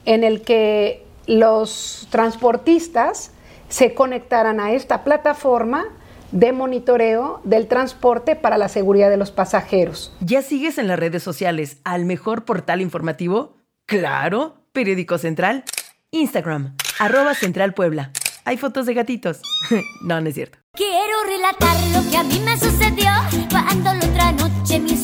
en 0.07 0.25
el 0.25 0.43
que 0.43 1.05
los 1.27 2.09
transportistas 2.11 3.31
se 3.69 3.95
conectaran 3.95 4.59
a 4.59 4.73
esta 4.73 5.05
plataforma 5.05 5.87
de 6.33 6.53
monitoreo 6.53 7.41
del 7.45 7.67
transporte 7.67 8.37
para 8.37 8.59
la 8.59 8.69
seguridad 8.69 9.11
de 9.11 9.17
los 9.17 9.31
pasajeros. 9.31 10.13
¿Ya 10.21 10.43
sigues 10.43 10.79
en 10.79 10.89
las 10.89 10.99
redes 10.99 11.23
sociales 11.23 11.79
al 11.85 12.05
mejor 12.05 12.45
portal 12.45 12.81
informativo? 12.81 13.57
Claro, 13.87 14.55
Periódico 14.73 15.19
Central. 15.19 15.65
Instagram, 16.13 16.77
arroba 16.99 17.35
Central 17.35 17.75
Puebla. 17.75 18.13
Hay 18.45 18.57
fotos 18.57 18.87
de 18.87 18.95
gatitos. 18.95 19.43
no, 20.03 20.21
no 20.21 20.29
es 20.29 20.35
cierto. 20.35 20.59
Quiero 20.73 21.25
relatar 21.27 21.77
lo 21.93 22.11
que 22.11 22.17
a 22.17 22.23
mí 22.23 22.41
me 22.45 22.57
sucedió 22.57 23.11
cuando 23.51 23.93
la 23.95 24.07
otra 24.07 24.33
noche 24.33 24.81
mi 24.81 24.97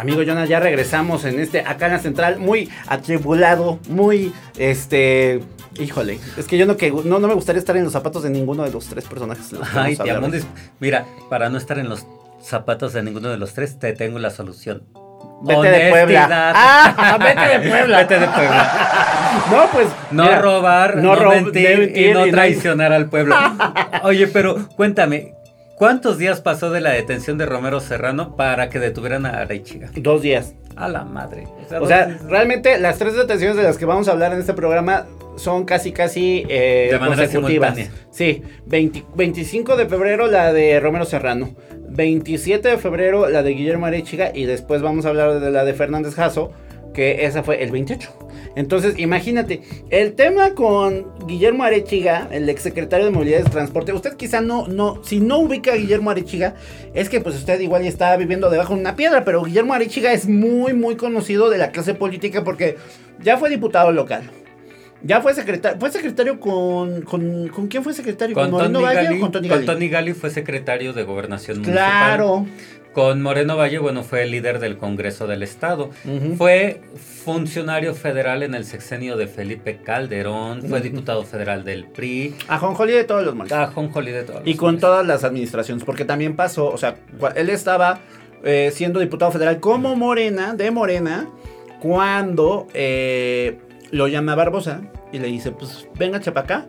Amigo 0.00 0.22
Jonas, 0.22 0.48
ya 0.48 0.60
regresamos 0.60 1.26
en 1.26 1.38
este 1.38 1.60
acá 1.60 1.86
en 1.86 1.92
la 1.92 1.98
central, 1.98 2.38
muy 2.38 2.70
atribulado, 2.88 3.78
muy 3.90 4.32
este. 4.56 5.42
Híjole, 5.78 6.18
es 6.38 6.46
que 6.46 6.56
yo 6.56 6.64
no, 6.64 6.78
que, 6.78 6.90
no, 6.90 7.18
no 7.18 7.28
me 7.28 7.34
gustaría 7.34 7.58
estar 7.58 7.76
en 7.76 7.84
los 7.84 7.92
zapatos 7.92 8.22
de 8.22 8.30
ninguno 8.30 8.64
de 8.64 8.70
los 8.70 8.86
tres 8.86 9.04
personajes. 9.04 9.52
Ay, 9.74 9.98
Mira, 10.80 11.04
para 11.28 11.50
no 11.50 11.58
estar 11.58 11.78
en 11.78 11.90
los 11.90 12.06
zapatos 12.40 12.94
de 12.94 13.02
ninguno 13.02 13.28
de 13.28 13.36
los 13.36 13.52
tres, 13.52 13.78
te 13.78 13.92
tengo 13.92 14.18
la 14.18 14.30
solución. 14.30 14.84
Vete 15.42 15.68
de 15.68 15.90
Puebla. 15.90 16.24
Honestidad. 16.24 16.52
Ah, 16.56 17.18
vete 17.18 17.58
de 17.58 17.70
Puebla. 17.70 17.98
Vete 18.00 18.18
de 18.18 18.26
Puebla. 18.26 18.72
No, 19.50 19.70
pues. 19.70 19.88
No 20.10 20.22
mira, 20.24 20.38
robar, 20.38 20.96
no, 20.96 21.14
mentir, 21.28 21.78
mentir 21.78 22.06
y 22.06 22.12
no 22.14 22.26
y 22.26 22.30
traicionar 22.30 22.92
al 22.92 23.10
pueblo. 23.10 23.36
Oye, 24.02 24.26
pero 24.28 24.66
cuéntame, 24.76 25.34
¿cuántos 25.80 26.18
días 26.18 26.42
pasó 26.42 26.70
de 26.70 26.82
la 26.82 26.90
detención 26.90 27.38
de 27.38 27.46
Romero 27.46 27.80
Serrano 27.80 28.36
para 28.36 28.68
que 28.68 28.78
detuvieran 28.78 29.24
a 29.24 29.40
Arechiga? 29.40 29.88
Dos 29.96 30.20
días. 30.20 30.54
A 30.76 30.88
la 30.88 31.04
madre. 31.04 31.48
O 31.80 31.86
sea, 31.86 32.18
realmente 32.28 32.78
las 32.78 32.98
tres 32.98 33.14
detenciones 33.14 33.56
de 33.56 33.62
las 33.62 33.78
que 33.78 33.86
vamos 33.86 34.08
a 34.08 34.12
hablar 34.12 34.34
en 34.34 34.40
este 34.40 34.52
programa 34.52 35.06
son 35.36 35.64
casi 35.64 35.92
casi 35.92 36.44
eh, 36.50 36.88
De 36.92 36.98
manera 36.98 37.22
consecutivas. 37.22 37.74
simultánea. 37.74 38.06
Sí, 38.10 38.42
20 38.66 39.04
25 39.14 39.76
de 39.76 39.86
febrero 39.86 40.26
la 40.26 40.52
de 40.52 40.78
Romero 40.80 41.06
Serrano, 41.06 41.56
27 41.88 42.68
de 42.68 42.76
febrero 42.76 43.30
la 43.30 43.42
de 43.42 43.52
Guillermo 43.52 43.86
Arechiga 43.86 44.32
y 44.34 44.44
después 44.44 44.82
vamos 44.82 45.06
a 45.06 45.08
hablar 45.08 45.40
de 45.40 45.50
la 45.50 45.64
de 45.64 45.72
Fernández 45.72 46.14
Jasso, 46.14 46.52
que 46.92 47.24
esa 47.24 47.42
fue 47.42 47.62
el 47.62 47.70
28. 47.70 48.10
Entonces, 48.56 48.98
imagínate, 48.98 49.62
el 49.90 50.14
tema 50.14 50.54
con 50.54 51.06
Guillermo 51.26 51.62
Arechiga, 51.62 52.28
el 52.32 52.48
exsecretario 52.48 53.06
de 53.06 53.12
Movilidad 53.12 53.40
y 53.40 53.50
Transporte, 53.50 53.92
usted 53.92 54.16
quizá 54.16 54.40
no, 54.40 54.66
no, 54.66 55.02
si 55.04 55.20
no 55.20 55.38
ubica 55.38 55.72
a 55.72 55.76
Guillermo 55.76 56.10
Arechiga, 56.10 56.54
es 56.92 57.08
que 57.08 57.20
pues 57.20 57.36
usted 57.36 57.60
igual 57.60 57.82
ya 57.82 57.88
está 57.88 58.16
viviendo 58.16 58.50
debajo 58.50 58.74
de 58.74 58.80
una 58.80 58.96
piedra, 58.96 59.24
pero 59.24 59.44
Guillermo 59.44 59.74
Arechiga 59.74 60.12
es 60.12 60.26
muy, 60.28 60.72
muy 60.72 60.96
conocido 60.96 61.48
de 61.48 61.58
la 61.58 61.70
clase 61.70 61.94
política 61.94 62.42
porque 62.42 62.76
ya 63.22 63.36
fue 63.36 63.50
diputado 63.50 63.92
local. 63.92 64.30
Ya 65.02 65.22
fue 65.22 65.32
secretario, 65.32 65.78
fue 65.80 65.90
secretario 65.90 66.38
con, 66.38 67.02
con, 67.02 67.48
¿con 67.48 67.68
quién 67.68 67.82
fue 67.82 67.94
secretario? 67.94 68.34
con, 68.34 68.50
Tony 68.50 68.82
Valle 68.82 69.04
Gali, 69.04 69.16
o 69.16 69.20
con 69.20 69.32
Tony 69.32 69.48
con 69.48 69.56
Gali? 69.56 69.66
Tony 69.66 69.88
Gali 69.88 70.12
fue 70.12 70.28
secretario 70.28 70.92
de 70.92 71.04
Gobernación 71.04 71.58
Municipal. 71.58 71.82
Claro. 71.82 72.46
Con 72.94 73.22
Moreno 73.22 73.56
Valle, 73.56 73.78
bueno, 73.78 74.02
fue 74.02 74.24
el 74.24 74.32
líder 74.32 74.58
del 74.58 74.76
Congreso 74.76 75.28
del 75.28 75.44
Estado. 75.44 75.90
Fue 76.36 76.80
funcionario 77.24 77.94
federal 77.94 78.42
en 78.42 78.54
el 78.54 78.64
sexenio 78.64 79.16
de 79.16 79.28
Felipe 79.28 79.76
Calderón. 79.84 80.62
Fue 80.62 80.80
diputado 80.80 81.22
federal 81.24 81.62
del 81.64 81.84
PRI. 81.84 82.34
A 82.48 82.58
Jonjoli 82.58 82.92
de 82.92 83.04
todos 83.04 83.24
los 83.24 83.34
moles. 83.36 83.52
Ajonjolí 83.52 84.10
de 84.10 84.24
todos 84.24 84.42
Y 84.44 84.50
los 84.50 84.58
con 84.58 84.66
moles. 84.70 84.80
todas 84.80 85.06
las 85.06 85.22
administraciones, 85.22 85.84
porque 85.84 86.04
también 86.04 86.34
pasó, 86.34 86.68
o 86.68 86.76
sea, 86.78 86.96
él 87.36 87.48
estaba 87.50 88.00
eh, 88.42 88.70
siendo 88.74 88.98
diputado 88.98 89.30
federal 89.30 89.60
como 89.60 89.94
Morena, 89.94 90.54
de 90.54 90.72
Morena, 90.72 91.28
cuando 91.80 92.66
eh, 92.74 93.58
lo 93.92 94.08
llama 94.08 94.34
Barbosa 94.34 94.80
y 95.12 95.18
le 95.20 95.28
dice, 95.28 95.52
pues 95.52 95.86
venga 95.96 96.18
Chapacá, 96.20 96.66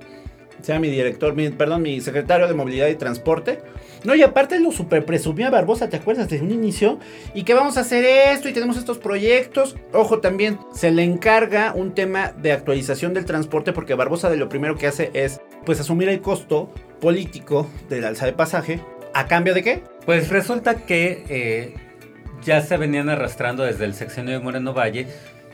sea 0.61 0.79
mi 0.79 0.89
director, 0.89 1.35
mi- 1.35 1.49
perdón, 1.49 1.81
mi 1.81 2.01
secretario 2.01 2.47
de 2.47 2.53
movilidad 2.53 2.87
y 2.87 2.95
transporte. 2.95 3.59
No, 4.03 4.15
y 4.15 4.23
aparte 4.23 4.59
lo 4.59 4.71
super 4.71 5.05
presumía 5.05 5.49
Barbosa, 5.51 5.87
¿te 5.89 5.97
acuerdas? 5.97 6.27
Desde 6.27 6.43
un 6.43 6.51
inicio. 6.51 6.97
Y 7.35 7.43
que 7.43 7.53
vamos 7.53 7.77
a 7.77 7.81
hacer 7.81 8.03
esto 8.03 8.49
y 8.49 8.53
tenemos 8.53 8.77
estos 8.77 8.97
proyectos. 8.97 9.75
Ojo, 9.93 10.19
también 10.19 10.57
se 10.73 10.89
le 10.91 11.03
encarga 11.03 11.73
un 11.75 11.93
tema 11.93 12.31
de 12.31 12.51
actualización 12.51 13.13
del 13.13 13.25
transporte 13.25 13.73
porque 13.73 13.93
Barbosa 13.93 14.29
de 14.29 14.37
lo 14.37 14.49
primero 14.49 14.75
que 14.75 14.87
hace 14.87 15.11
es 15.13 15.39
pues 15.65 15.79
asumir 15.79 16.09
el 16.09 16.19
costo 16.21 16.71
político 16.99 17.69
del 17.89 18.05
alza 18.05 18.25
de 18.25 18.33
pasaje. 18.33 18.79
¿A 19.13 19.27
cambio 19.27 19.53
de 19.53 19.61
qué? 19.63 19.83
Pues 20.05 20.29
resulta 20.29 20.75
que 20.77 21.23
eh, 21.29 21.73
ya 22.43 22.61
se 22.61 22.77
venían 22.77 23.09
arrastrando 23.09 23.63
desde 23.63 23.85
el 23.85 23.93
sexenio 23.93 24.31
de 24.33 24.39
Moreno 24.39 24.73
Valle, 24.73 25.05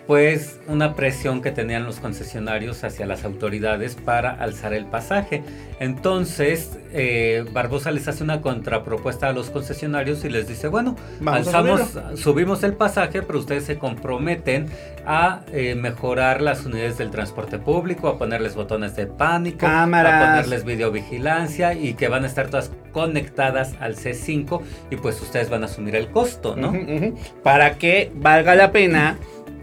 pues 0.07 0.57
una 0.67 0.95
presión 0.95 1.41
que 1.41 1.51
tenían 1.51 1.83
los 1.83 1.99
concesionarios 1.99 2.85
hacia 2.85 3.05
las 3.05 3.25
autoridades 3.25 3.95
para 3.95 4.31
alzar 4.31 4.73
el 4.73 4.85
pasaje. 4.85 5.43
Entonces, 5.81 6.79
eh, 6.93 7.43
Barbosa 7.51 7.91
les 7.91 8.07
hace 8.07 8.23
una 8.23 8.41
contrapropuesta 8.41 9.27
a 9.27 9.33
los 9.33 9.49
concesionarios 9.49 10.23
y 10.23 10.29
les 10.29 10.47
dice, 10.47 10.69
bueno, 10.69 10.95
Vamos 11.19 11.53
alzamos, 11.53 12.19
subimos 12.19 12.63
el 12.63 12.73
pasaje, 12.73 13.21
pero 13.21 13.37
ustedes 13.37 13.65
se 13.65 13.77
comprometen 13.77 14.67
a 15.05 15.41
eh, 15.51 15.75
mejorar 15.75 16.41
las 16.41 16.65
unidades 16.65 16.97
del 16.97 17.11
transporte 17.11 17.59
público, 17.59 18.07
a 18.07 18.17
ponerles 18.17 18.55
botones 18.55 18.95
de 18.95 19.07
pánico, 19.07 19.59
Cámaras. 19.59 20.13
a 20.13 20.27
ponerles 20.27 20.63
videovigilancia 20.63 21.73
y 21.73 21.95
que 21.95 22.07
van 22.07 22.23
a 22.23 22.27
estar 22.27 22.47
todas 22.49 22.71
conectadas 22.93 23.75
al 23.81 23.97
C5 23.97 24.61
y 24.89 24.95
pues 24.95 25.21
ustedes 25.21 25.49
van 25.49 25.63
a 25.63 25.65
asumir 25.65 25.95
el 25.97 26.09
costo, 26.09 26.55
¿no? 26.55 26.73
Para 27.43 27.77
que 27.77 28.11
valga 28.15 28.55
la 28.55 28.71
pena 28.71 29.17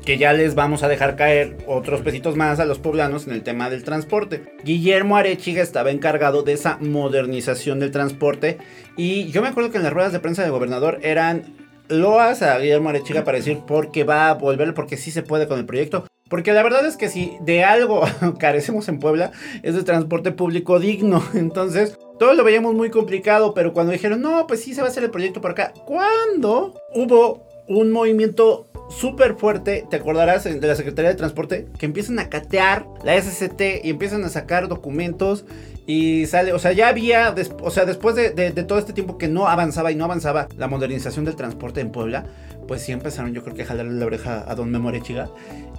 que 0.05 0.19
ya 0.19 0.33
les 0.33 0.55
vamos 0.55 0.83
a 0.83 0.89
dejar 0.89 1.17
caer 1.17 1.57
otros 1.67 2.03
pesitos 2.03 2.37
más 2.37 2.61
a 2.61 2.67
los 2.67 2.79
poblanos 2.79 3.27
en 3.27 3.33
el 3.33 3.43
tema 3.43 3.71
del 3.71 3.85
transporte. 3.85 4.43
Guillermo 4.63 5.17
Arechiga 5.17 5.63
estaba 5.63 5.91
encargado 5.91 6.43
de 6.43 6.53
esa 6.53 6.77
modernización 6.79 7.81
del 7.81 7.91
transporte 7.91 8.59
y 8.97 9.31
yo 9.31 9.43
me 9.43 9.49
acuerdo 9.49 9.71
que 9.71 9.79
en 9.79 9.85
las 9.85 9.93
ruedas 9.93 10.13
de 10.13 10.21
prensa 10.21 10.43
del 10.43 10.53
gobernador 10.53 10.99
eran 11.03 11.55
loas 11.89 12.43
a 12.43 12.59
Guillermo 12.59 12.91
Arechiga 12.91 13.25
para 13.25 13.39
decir 13.39 13.61
porque 13.67 14.05
va 14.05 14.29
a 14.29 14.35
volver, 14.35 14.75
porque 14.75 14.97
sí 14.97 15.11
se 15.11 15.23
puede 15.23 15.49
con 15.49 15.59
el 15.59 15.67
proyecto. 15.67 16.07
Porque 16.29 16.53
la 16.53 16.63
verdad 16.63 16.85
es 16.87 16.97
que 16.97 17.09
si 17.09 17.37
de 17.43 17.65
algo 17.65 18.03
carecemos 18.39 18.89
en 18.89 18.99
Puebla 18.99 19.33
es 19.63 19.75
de 19.75 19.83
transporte 19.83 20.33
público 20.33 20.81
digno. 20.81 21.23
Entonces, 21.35 21.99
todo 22.19 22.35
lo 22.35 22.45
veíamos 22.45 22.75
muy 22.75 22.91
complicado, 22.91 23.55
pero 23.55 23.73
cuando 23.73 23.93
dijeron, 23.93 24.21
no, 24.21 24.47
pues 24.47 24.63
sí 24.63 24.75
se 24.75 24.81
va 24.81 24.89
a 24.89 24.91
hacer 24.91 25.05
el 25.05 25.11
proyecto 25.11 25.41
por 25.41 25.53
acá. 25.53 25.73
¿Cuándo 25.87 26.75
hubo 26.95 27.47
un 27.69 27.91
movimiento 27.91 28.67
súper 28.89 29.37
fuerte, 29.37 29.87
te 29.89 29.97
acordarás, 29.97 30.45
de 30.45 30.67
la 30.67 30.75
Secretaría 30.75 31.11
de 31.11 31.17
Transporte, 31.17 31.67
que 31.79 31.87
empiezan 31.87 32.19
a 32.19 32.29
catear 32.29 32.87
la 33.03 33.21
SCT 33.21 33.85
y 33.85 33.91
empiezan 33.91 34.25
a 34.25 34.29
sacar 34.29 34.69
documentos 34.69 35.45
y 35.87 36.25
sale, 36.27 36.53
o 36.55 36.59
sea, 36.59 36.73
ya 36.73 36.89
había, 36.89 37.35
o 37.63 37.71
sea, 37.71 37.85
después 37.85 38.15
de, 38.15 38.31
todo 38.67 38.79
este 38.79 38.95
tiempo 38.95 39.19
que 39.19 39.29
no 39.29 39.49
avanzaba 39.49 39.93
y 39.93 39.95
no 39.95 40.05
avanzaba 40.05 40.49
la 40.57 40.67
modernización 40.67 41.27
del 41.27 41.37
transporte 41.37 41.81
en 41.81 41.91
Puebla, 41.91 42.25
pues 42.67 42.81
sí 42.81 42.93
empezaron 42.93 43.35
yo 43.35 43.43
creo 43.43 43.55
que 43.55 43.63
a 43.63 43.67
jalarle 43.67 43.93
la 43.93 44.07
oreja 44.07 44.45
a 44.51 44.55
don 44.55 44.71
Memo 44.71 44.89
Arechiga 44.89 45.29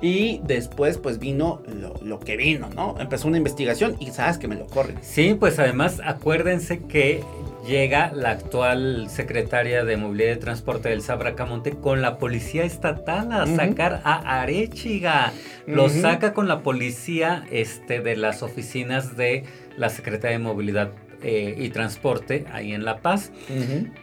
y 0.02 0.42
después 0.44 1.00
pues 1.00 1.18
vino 1.18 1.64
lo 2.04 2.20
que 2.20 2.38
vino, 2.38 2.70
¿no? 2.70 2.96
Empezó 3.00 3.28
una 3.28 3.38
investigación 3.38 3.96
y 4.00 4.12
sabes 4.12 4.38
que 4.38 4.48
me 4.48 4.56
lo 4.56 4.68
corren. 4.68 5.00
Sí, 5.02 5.36
pues 5.40 5.58
además 5.58 6.00
acuérdense 6.06 6.84
que 6.84 7.24
llega 7.66 8.12
la 8.14 8.32
actual 8.32 9.08
secretaria 9.10 9.84
de 9.84 9.98
Movilidad 9.98 10.36
y 10.36 10.40
Transporte 10.40 10.90
del 10.90 11.02
Sabracamonte 11.02 11.72
con 11.72 12.02
la 12.02 12.18
policía 12.18 12.64
estatal 12.64 13.32
a 13.32 13.48
sacar 13.48 14.02
a 14.04 14.42
Arechiga. 14.42 15.34
Lo 15.66 15.90
saca 15.90 16.34
con 16.34 16.48
la 16.48 16.62
policía 16.62 17.46
este, 17.52 18.02
de 18.02 18.16
las 18.16 18.44
oficinas 18.44 19.18
de 19.18 19.44
la 19.78 19.90
Secretaría 19.90 20.38
de 20.38 20.44
Movilidad 20.44 20.92
eh, 21.22 21.56
y 21.58 21.70
Transporte 21.70 22.46
ahí 22.52 22.74
en 22.74 22.86
La 22.86 23.00
Paz. 23.00 23.32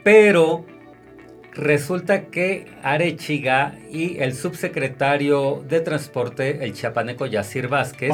Pero 0.02 0.64
resulta 1.52 2.26
que 2.26 2.66
Arechiga 2.82 3.74
y 3.90 4.18
el 4.18 4.34
subsecretario 4.34 5.64
de 5.68 5.80
Transporte, 5.80 6.64
el 6.64 6.72
chiapaneco 6.72 7.26
Yacir 7.26 7.68
Vázquez, 7.68 8.12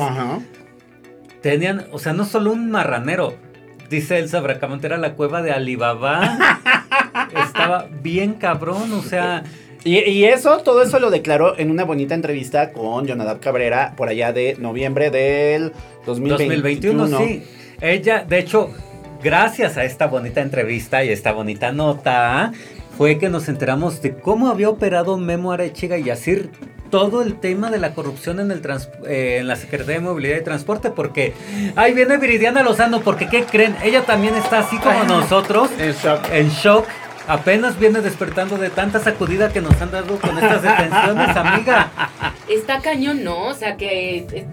tenían, 1.41 1.87
o 1.93 1.99
sea, 1.99 2.13
no 2.13 2.25
solo 2.25 2.53
un 2.53 2.71
marranero, 2.71 3.35
dice 3.89 4.19
el 4.19 4.29
Sabracamonte, 4.29 4.87
era 4.87 4.97
la 4.97 5.15
cueva 5.15 5.43
de 5.43 5.53
Alibaba. 5.53 6.39
Estaba 7.47 7.89
bien 8.03 8.35
cabrón, 8.35 8.93
o 8.93 9.03
sea, 9.03 9.45
Y, 9.85 9.99
y 9.99 10.25
eso, 10.25 10.59
todo 10.59 10.83
eso 10.83 10.99
lo 10.99 11.11
declaró 11.11 11.59
en 11.59 11.71
una 11.71 11.85
bonita 11.85 12.15
entrevista 12.15 12.73
con 12.73 13.07
Jonadab 13.07 13.41
Cabrera 13.41 13.95
por 13.97 14.09
allá 14.09 14.33
de 14.33 14.57
noviembre 14.59 15.11
del 15.11 15.73
2021. 16.07 17.07
2021, 17.07 17.19
sí. 17.19 17.45
Ella, 17.81 18.25
de 18.29 18.39
hecho, 18.39 18.71
gracias 19.23 19.77
a 19.77 19.85
esta 19.85 20.07
bonita 20.07 20.41
entrevista 20.41 21.05
y 21.05 21.11
esta 21.11 21.33
bonita 21.33 21.73
nota, 21.73 22.53
fue 22.97 23.19
que 23.19 23.29
nos 23.29 23.49
enteramos 23.49 24.03
de 24.03 24.15
cómo 24.15 24.49
había 24.49 24.69
operado 24.69 25.17
Memo 25.17 25.53
Arechiga 25.53 25.97
y 25.99 26.05
Yacir 26.05 26.51
todo 26.91 27.23
el 27.23 27.39
tema 27.41 27.71
de 27.71 27.79
la 27.79 27.95
corrupción 27.95 28.41
en, 28.41 28.51
el 28.51 28.61
trans- 28.63 28.89
eh, 29.07 29.39
en 29.41 29.49
la 29.49 29.57
Secretaría 29.57 29.95
de 29.95 30.01
Movilidad 30.01 30.39
y 30.39 30.45
Transporte, 30.45 30.91
porque 30.91 31.35
ahí 31.77 31.95
viene 31.95 32.17
Viridiana 32.17 32.63
Lozano, 32.63 33.01
porque 33.01 33.29
¿qué 33.29 33.45
creen? 33.45 33.77
Ella 33.83 34.03
también 34.03 34.35
está 34.37 34.61
así 34.61 34.79
como 34.79 35.05
nosotros, 35.05 35.71
En 35.79 35.93
shock. 35.93 36.21
en 36.33 36.49
shock. 36.51 36.87
Apenas 37.27 37.79
viene 37.79 38.01
despertando 38.01 38.57
de 38.57 38.71
tanta 38.71 39.01
sacudida 39.01 39.53
que 39.53 39.61
nos 39.61 39.79
han 39.83 39.91
dado 39.91 40.17
con 40.19 40.39
estas 40.39 40.63
detenciones, 40.63 41.37
amiga. 41.37 41.91
Está 42.49 42.81
cañón, 42.81 43.23
¿no? 43.23 43.49
O 43.49 43.55
sea 43.55 43.77
que 43.77 44.19
eh, 44.33 44.47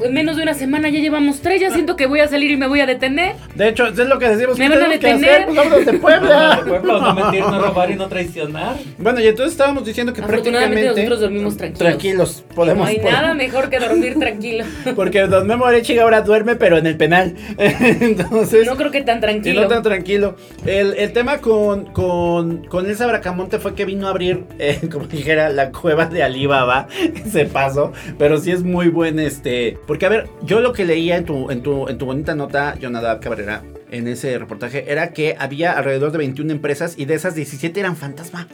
en 0.00 0.12
menos 0.12 0.36
de 0.36 0.42
una 0.42 0.54
semana 0.54 0.88
ya 0.88 0.98
llevamos 1.00 1.40
tres, 1.40 1.60
ya 1.60 1.70
siento 1.70 1.96
que 1.96 2.06
voy 2.06 2.20
a 2.20 2.28
salir 2.28 2.50
y 2.50 2.56
me 2.56 2.66
voy 2.66 2.80
a 2.80 2.86
detener. 2.86 3.36
De 3.54 3.68
hecho, 3.68 3.86
eso 3.86 4.02
es 4.02 4.08
lo 4.08 4.18
que 4.18 4.28
decimos. 4.28 4.58
¿Me 4.58 4.68
¿qué 4.68 4.74
van 4.78 4.82
a 4.84 4.88
que 4.88 4.92
detener? 4.94 5.42
hacer? 5.42 5.46
Pues 5.54 5.86
de 5.86 5.92
No, 5.92 6.00
Puebla. 6.00 6.60
no 6.82 7.14
mentir, 7.14 7.40
no 7.42 7.60
robar 7.62 7.90
y 7.90 7.94
no 7.96 8.08
traicionar. 8.08 8.76
bueno, 8.98 9.20
y 9.20 9.26
entonces 9.28 9.52
estábamos 9.52 9.84
diciendo 9.84 10.12
que 10.12 10.20
Afortunadamente 10.20 10.82
prácticamente... 10.82 11.00
nosotros 11.02 11.20
dormimos 11.20 11.56
tranquilos. 11.56 11.78
Tranquilos, 11.78 12.44
podemos... 12.54 12.78
no 12.84 12.84
hay 12.90 12.96
podemos- 12.98 13.12
nada 13.20 13.34
mejor 13.34 13.70
que 13.70 13.78
dormir 13.78 14.18
tranquilo. 14.18 14.64
Porque 14.96 15.20
Don 15.26 15.46
Memo 15.46 15.64
Arechiga 15.66 16.02
ahora 16.02 16.20
duerme, 16.22 16.56
pero 16.56 16.76
en 16.78 16.86
el 16.86 16.96
penal. 16.96 17.34
Entonces... 17.58 18.66
No 18.66 18.76
creo 18.76 18.90
que 18.90 19.02
tan 19.02 19.18
Y 19.18 19.20
tranquilo. 19.20 19.62
no 19.62 19.68
tan 19.68 19.82
tranquilo. 19.82 20.36
El, 20.66 20.94
el 20.94 21.12
tema 21.12 21.38
con, 21.38 21.86
con, 21.86 22.64
con 22.66 22.86
Elsa 22.86 23.06
Bracamonte 23.06 23.58
fue 23.58 23.74
que 23.74 23.84
vino 23.84 24.06
a 24.06 24.10
abrir, 24.10 24.44
eh, 24.58 24.80
como 24.90 25.06
dijera, 25.06 25.48
la 25.50 25.70
cueva 25.70 26.06
de 26.06 26.22
Alibaba. 26.22 26.88
Ese 27.24 27.44
paso. 27.46 27.92
Pero 28.18 28.38
sí 28.38 28.50
es 28.50 28.62
muy 28.62 28.88
buen 28.88 29.18
este. 29.18 29.78
Porque, 29.86 30.06
a 30.06 30.08
ver, 30.08 30.28
yo 30.42 30.60
lo 30.60 30.72
que 30.72 30.84
leía 30.84 31.16
en 31.16 31.24
tu, 31.24 31.50
en 31.50 31.62
tu, 31.62 31.88
en 31.88 31.98
tu 31.98 32.06
bonita 32.06 32.34
nota, 32.34 32.74
Jonadab 32.80 33.20
Cabrera, 33.20 33.62
en 33.90 34.08
ese 34.08 34.38
reportaje, 34.38 34.90
era 34.90 35.12
que 35.12 35.36
había 35.38 35.72
alrededor 35.72 36.10
de 36.12 36.18
21 36.18 36.50
empresas 36.52 36.94
y 36.96 37.04
de 37.04 37.14
esas 37.14 37.34
17 37.34 37.78
eran 37.80 37.96
fantasma. 37.96 38.48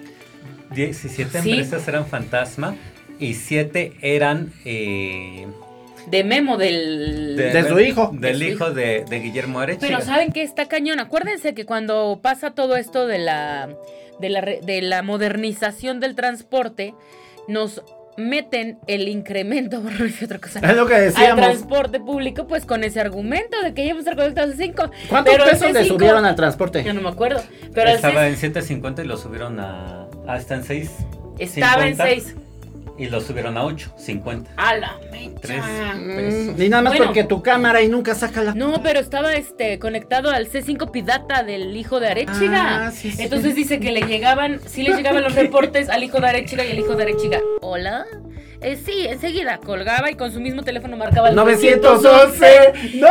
17 0.75 1.40
Sí. 1.42 1.50
empresas 1.50 1.87
eran 1.88 2.06
fantasma 2.06 2.76
y 3.18 3.34
7 3.34 3.92
eran 4.02 4.52
eh, 4.64 5.46
De 6.08 6.25
Memo 6.25 6.56
del... 6.56 7.37
De 7.37 7.64
su 7.68 7.78
hijo. 7.80 8.10
Del 8.12 8.38
De 8.38 8.46
su 8.46 8.52
hijo 8.52 8.70
de, 8.72 9.04
de 9.08 9.20
Guillermo 9.20 9.60
Arechiga. 9.60 9.87
Pero 9.88 10.00
¿saben 10.00 10.32
qué 10.32 10.42
está 10.42 10.66
cañón? 10.66 11.00
Acuérdense 11.00 11.54
que 11.54 11.64
cuando 11.66 12.20
pasa 12.22 12.52
todo 12.52 12.76
esto 12.76 13.06
de 13.06 13.18
la, 13.18 13.68
de 14.20 14.28
la, 14.30 14.40
de 14.42 14.82
la 14.82 15.02
modernización 15.02 16.00
del 16.00 16.14
transporte, 16.14 16.94
nos 17.49 17.82
meten 18.17 18.79
el 18.87 19.09
incremento, 19.09 19.81
por 19.83 19.93
no 19.93 20.05
decir 20.05 20.25
otra 20.25 20.38
cosa, 20.38 20.61
Es 20.61 20.76
lo 20.76 20.87
que 20.87 20.95
al 20.95 21.05
decíamos. 21.05 21.37
transporte 21.45 22.00
público, 22.00 22.47
pues 22.47 22.67
con 22.67 22.85
ese 22.85 23.00
argumento 23.00 23.61
de 23.62 23.75
que 23.75 23.87
ya 23.87 23.95
vamos 23.95 24.07
a 24.09 24.14
conectados 24.17 24.55
a 24.55 24.57
5. 24.57 24.90
¿Cuántos 25.09 25.33
Pero 25.35 25.45
el 25.45 25.50
pesos 25.50 25.73
le 25.73 25.81
C5 25.83 25.87
subieron 25.88 26.25
al 26.25 26.35
transporte? 26.37 26.85
Yo 26.85 26.93
no 26.95 27.00
me 27.00 27.09
acuerdo. 27.09 27.43
Pero 27.75 27.90
el 27.90 27.97
Estaba 27.97 28.26
en 28.29 28.37
7.50 28.37 29.05
y 29.05 29.07
lo 29.07 29.17
subieron 29.17 29.59
a. 29.61 30.07
Hasta 30.26 30.55
en 30.57 30.64
6. 30.64 30.90
estaba 31.38 31.87
en 31.87 31.97
6. 31.97 32.35
Y 33.00 33.07
lo 33.09 33.19
subieron 33.23 33.57
a 33.57 33.62
8.50. 33.64 34.45
A 34.59 34.76
la 34.76 34.99
mecha. 35.11 35.54
Mm, 35.95 36.54
Ni 36.59 36.69
nada 36.69 36.83
más 36.83 36.92
Bueno. 36.92 37.07
porque 37.07 37.25
tu 37.25 37.42
cámara 37.42 37.80
y 37.80 37.88
nunca 37.88 38.14
saca 38.14 38.42
la. 38.42 38.54
No, 38.54 38.83
pero 38.83 39.00
estaba 39.00 39.33
este 39.33 39.78
conectado 39.78 40.28
al 40.30 40.47
C5 40.50 40.90
Pidata 40.90 41.42
del 41.42 41.75
hijo 41.75 41.99
de 41.99 42.09
Arechiga. 42.09 42.88
Ah, 42.88 42.90
sí, 42.90 43.11
sí. 43.11 43.23
Entonces 43.23 43.54
dice 43.54 43.80
que 43.80 43.90
le 43.90 44.02
llegaban, 44.02 44.61
sí 44.66 44.83
le 44.83 44.95
llegaban 44.95 45.23
los 45.23 45.35
reportes 45.35 45.88
al 45.88 46.04
hijo 46.04 46.21
de 46.21 46.28
Arechiga 46.28 46.62
y 46.62 46.73
el 46.73 46.78
hijo 46.80 46.95
de 46.95 47.04
Arechiga. 47.04 47.40
Hola. 47.62 48.04
Eh, 48.61 48.76
sí, 48.76 49.07
enseguida 49.09 49.57
colgaba 49.57 50.11
y 50.11 50.16
con 50.16 50.30
su 50.30 50.38
mismo 50.38 50.62
teléfono 50.62 50.95
marcaba 50.99 51.30
el 51.30 51.37
911. 51.37 52.73
No, 52.97 53.09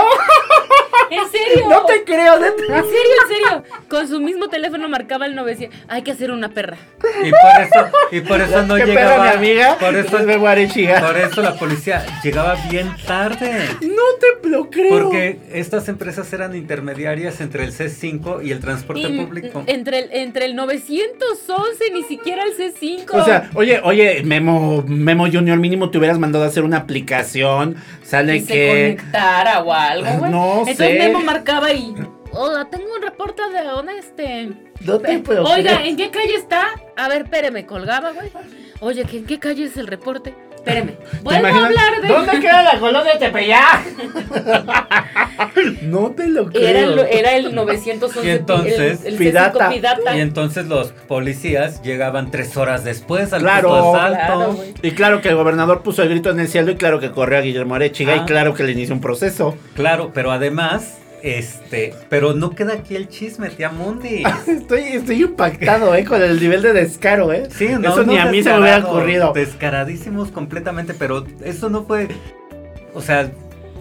¿En 1.12 1.30
serio? 1.32 1.68
no 1.70 1.86
te 1.86 2.04
creo, 2.04 2.36
En 2.36 2.42
serio, 2.44 2.76
en 3.24 3.28
serio. 3.28 3.64
Con 3.90 4.08
su 4.08 4.20
mismo 4.20 4.48
teléfono 4.50 4.88
marcaba 4.90 5.26
el 5.26 5.36
900. 5.36 5.78
Hay 5.88 6.02
que 6.04 6.12
hacer 6.12 6.32
una 6.32 6.50
perra. 6.50 6.78
Y 7.24 7.32
por 7.32 7.62
eso, 7.62 7.92
y 8.12 8.22
por 8.22 8.42
eso 8.42 8.62
no 8.64 8.78
llegaba. 8.78 9.24
perra, 9.24 9.24
mi 9.24 9.38
amiga. 9.48 9.78
Por 9.80 9.96
eso, 9.96 10.18
Es 10.20 10.26
Memo 10.26 10.48
Arechiga. 10.48 11.00
por 11.02 11.18
eso 11.18 11.42
la 11.42 11.56
policía 11.56 12.06
llegaba 12.24 12.56
bien 12.70 12.92
tarde. 13.08 13.52
No 13.82 14.04
te 14.20 14.48
lo 14.50 14.70
creo. 14.70 14.90
Porque 15.04 15.40
estas 15.52 15.88
empresas 15.90 16.32
eran 16.34 16.56
intermediarias 16.56 17.42
entre 17.42 17.64
el 17.64 17.74
C5 17.74 18.44
y 18.46 18.52
el 18.52 18.60
transporte 18.60 19.02
Y 19.10 19.18
público. 19.20 19.64
entre 19.68 20.00
el, 20.00 20.10
entre 20.14 20.46
el 20.46 20.56
911, 20.56 21.92
ni 21.94 22.04
siquiera 22.04 22.44
el 22.44 22.56
C5. 22.56 23.06
O 23.14 23.24
sea, 23.26 23.50
oye, 23.56 23.80
oye, 23.84 24.22
Memo, 24.24 24.84
Memo 24.88 25.26
Junior, 25.32 25.58
mínimo 25.58 25.90
te 25.90 25.98
hubieras 25.98 26.20
mandado 26.20 26.46
a 26.46 26.48
hacer 26.48 26.64
una 26.64 26.78
aplicación. 26.78 27.76
Sale 28.04 28.40
que 28.40 28.46
se 28.54 28.68
conectara 28.68 29.60
o 29.62 29.72
algo, 29.72 30.10
güey. 30.20 30.32
No 30.32 30.60
Entonces 30.68 30.78
sé. 30.78 30.99
Memo 31.08 31.20
marcaba 31.22 31.72
y. 31.72 31.96
Hola, 32.32 32.70
tengo 32.70 32.94
un 32.94 33.02
reporte 33.02 33.42
de 33.50 33.64
dónde 33.64 33.98
este. 33.98 34.52
No 34.82 35.00
te 35.00 35.20
puedo 35.20 35.44
Oiga. 35.44 35.84
¿en 35.86 35.98
qué 35.98 36.12
calle 36.12 36.36
está? 36.36 36.70
A 36.96 37.08
ver, 37.08 37.24
espéreme, 37.24 37.66
colgaba, 37.66 38.12
güey. 38.12 38.30
Oye, 38.82 39.06
¿que 39.06 39.18
¿en 39.18 39.26
qué 39.26 39.40
calle 39.40 39.66
es 39.66 39.78
el 39.78 39.88
reporte? 39.88 40.36
Espéreme. 40.60 40.92
¿Te 40.92 41.18
Vuelvo 41.24 41.48
a 41.48 41.66
hablar 41.66 42.02
de. 42.02 42.08
¿Dónde 42.08 42.40
queda 42.40 42.64
la 42.64 42.80
colonia 42.80 43.14
de 43.14 43.20
Tepeyac? 43.20 43.82
no 45.84 46.12
te 46.12 46.28
lo 46.28 46.48
creo. 46.48 46.68
Era 46.68 46.80
el, 46.82 47.00
era 47.00 47.36
el 47.36 47.56
911. 47.56 48.28
Y 48.28 48.30
entonces, 48.30 49.00
el, 49.06 49.14
el 49.14 49.18
Pidata. 49.18 49.70
C5 49.70 49.74
Pidata. 49.74 50.18
Y 50.18 50.22
entonces 50.22 50.68
los 50.68 50.90
policías 51.08 51.82
llegaban 51.82 52.30
tres 52.32 52.56
horas 52.58 52.84
después 52.84 53.34
al 53.34 53.42
Claro, 53.42 53.70
punto 53.70 53.94
de 53.94 53.98
asalto. 54.00 54.18
claro. 54.26 54.64
Y 54.82 54.92
claro 54.92 55.22
que 55.22 55.30
el 55.30 55.36
gobernador 55.36 55.82
puso 55.82 56.04
el 56.04 56.10
grito 56.10 56.30
en 56.30 56.40
el 56.40 56.48
cielo 56.48 56.72
y 56.72 56.76
claro 56.76 57.00
que 57.00 57.12
corrió 57.12 57.38
a 57.38 57.42
Guillermo 57.42 57.76
Arechiga 57.76 58.16
y 58.16 58.20
Ah. 58.20 58.26
claro 58.26 58.54
que 58.54 58.64
le 58.64 58.74
inició 58.74 58.94
un 58.94 59.02
proceso. 59.02 59.56
Claro, 59.76 60.12
pero 60.14 60.32
además, 60.32 60.99
este, 61.24 61.94
pero 62.10 62.34
no 62.34 62.52
queda 62.52 62.74
aquí 62.74 62.96
el 62.96 63.08
chisme, 63.10 63.50
tía 63.50 63.70
Mundi. 63.70 64.24
Estoy, 64.48 64.82
estoy 64.84 65.22
impactado, 65.24 65.94
eh, 65.96 66.04
con 66.06 66.22
el 66.22 66.40
nivel 66.40 66.62
de 66.62 66.74
descaro, 66.74 67.32
eh. 67.34 67.48
Sí, 67.52 67.70
no, 67.80 67.90
Eso 67.92 68.04
ni 68.04 68.18
a 68.18 68.26
mí 68.26 68.42
se 68.44 68.52
me 68.54 68.60
hubiera 68.62 68.86
ocurrido. 68.86 69.34
Descaradísimos 69.34 70.30
completamente, 70.32 70.94
pero 70.94 71.26
eso 71.44 71.70
no 71.70 71.84
fue. 71.86 72.08
O 72.94 73.02
sea, 73.02 73.32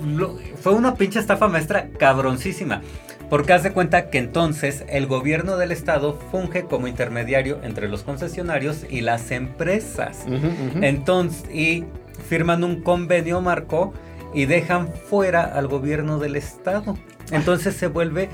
lo- 0.07 0.39
fue 0.61 0.73
una 0.75 0.95
pinche 0.95 1.19
estafa 1.19 1.49
maestra 1.49 1.89
cabroncísima. 1.99 2.83
Porque 3.31 3.53
hace 3.53 3.73
cuenta 3.73 4.09
que 4.09 4.17
entonces 4.17 4.85
el 4.89 5.07
gobierno 5.07 5.59
del 5.59 5.71
estado 5.71 6.19
funge 6.33 6.63
como 6.63 6.89
intermediario 6.89 7.59
entre 7.63 7.87
los 7.87 8.03
concesionarios 8.03 8.87
y 8.89 9.03
las 9.03 9.31
empresas. 9.33 10.25
Entonces, 10.81 11.45
y 11.55 11.85
firman 12.29 12.65
un 12.65 12.81
convenio 12.83 13.43
marco 13.43 13.93
y 14.33 14.47
dejan 14.47 14.89
fuera 14.89 15.43
al 15.45 15.67
gobierno 15.69 16.19
del 16.19 16.37
estado. 16.37 16.97
Entonces 17.31 17.75
se 17.77 17.87
vuelve 17.87 18.29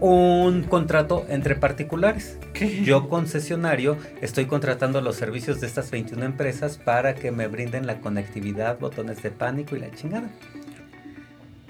un 0.00 0.62
contrato 0.62 1.26
entre 1.28 1.54
particulares. 1.54 2.38
¿Qué? 2.54 2.82
Yo 2.84 3.08
concesionario 3.08 3.98
estoy 4.20 4.46
contratando 4.46 5.00
los 5.00 5.16
servicios 5.16 5.60
de 5.60 5.66
estas 5.66 5.90
21 5.90 6.24
empresas 6.24 6.78
para 6.78 7.14
que 7.14 7.30
me 7.30 7.48
brinden 7.48 7.86
la 7.86 8.00
conectividad, 8.00 8.78
botones 8.78 9.22
de 9.22 9.30
pánico 9.30 9.76
y 9.76 9.80
la 9.80 9.90
chingada. 9.90 10.30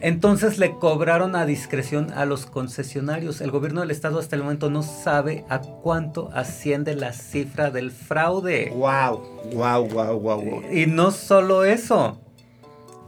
Entonces 0.02 0.58
le 0.58 0.76
cobraron 0.76 1.36
a 1.36 1.44
discreción 1.44 2.10
a 2.14 2.24
los 2.24 2.46
concesionarios. 2.46 3.42
El 3.42 3.50
gobierno 3.50 3.82
del 3.82 3.90
estado 3.90 4.18
hasta 4.18 4.34
el 4.34 4.42
momento 4.42 4.70
no 4.70 4.82
sabe 4.82 5.44
a 5.50 5.60
cuánto 5.60 6.30
asciende 6.32 6.94
la 6.94 7.12
cifra 7.12 7.70
del 7.70 7.90
fraude. 7.90 8.72
Wow, 8.74 9.52
wow, 9.52 9.86
wow, 9.86 10.18
wow, 10.18 10.40
wow. 10.40 10.62
Y 10.72 10.86
no 10.86 11.10
solo 11.10 11.64
eso. 11.64 12.18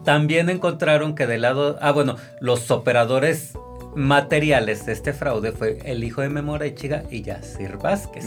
También 0.04 0.50
encontraron 0.50 1.14
que 1.14 1.26
del 1.26 1.42
lado, 1.42 1.78
ah 1.80 1.92
bueno, 1.92 2.16
los 2.40 2.70
operadores 2.70 3.52
materiales 3.94 4.86
de 4.86 4.92
este 4.92 5.12
fraude 5.12 5.52
fue 5.52 5.78
el 5.84 6.02
hijo 6.04 6.22
de 6.22 6.28
Memora 6.28 6.66
Echiga 6.66 7.02
y 7.10 7.22
Yacir 7.22 7.76
Vázquez. 7.76 8.24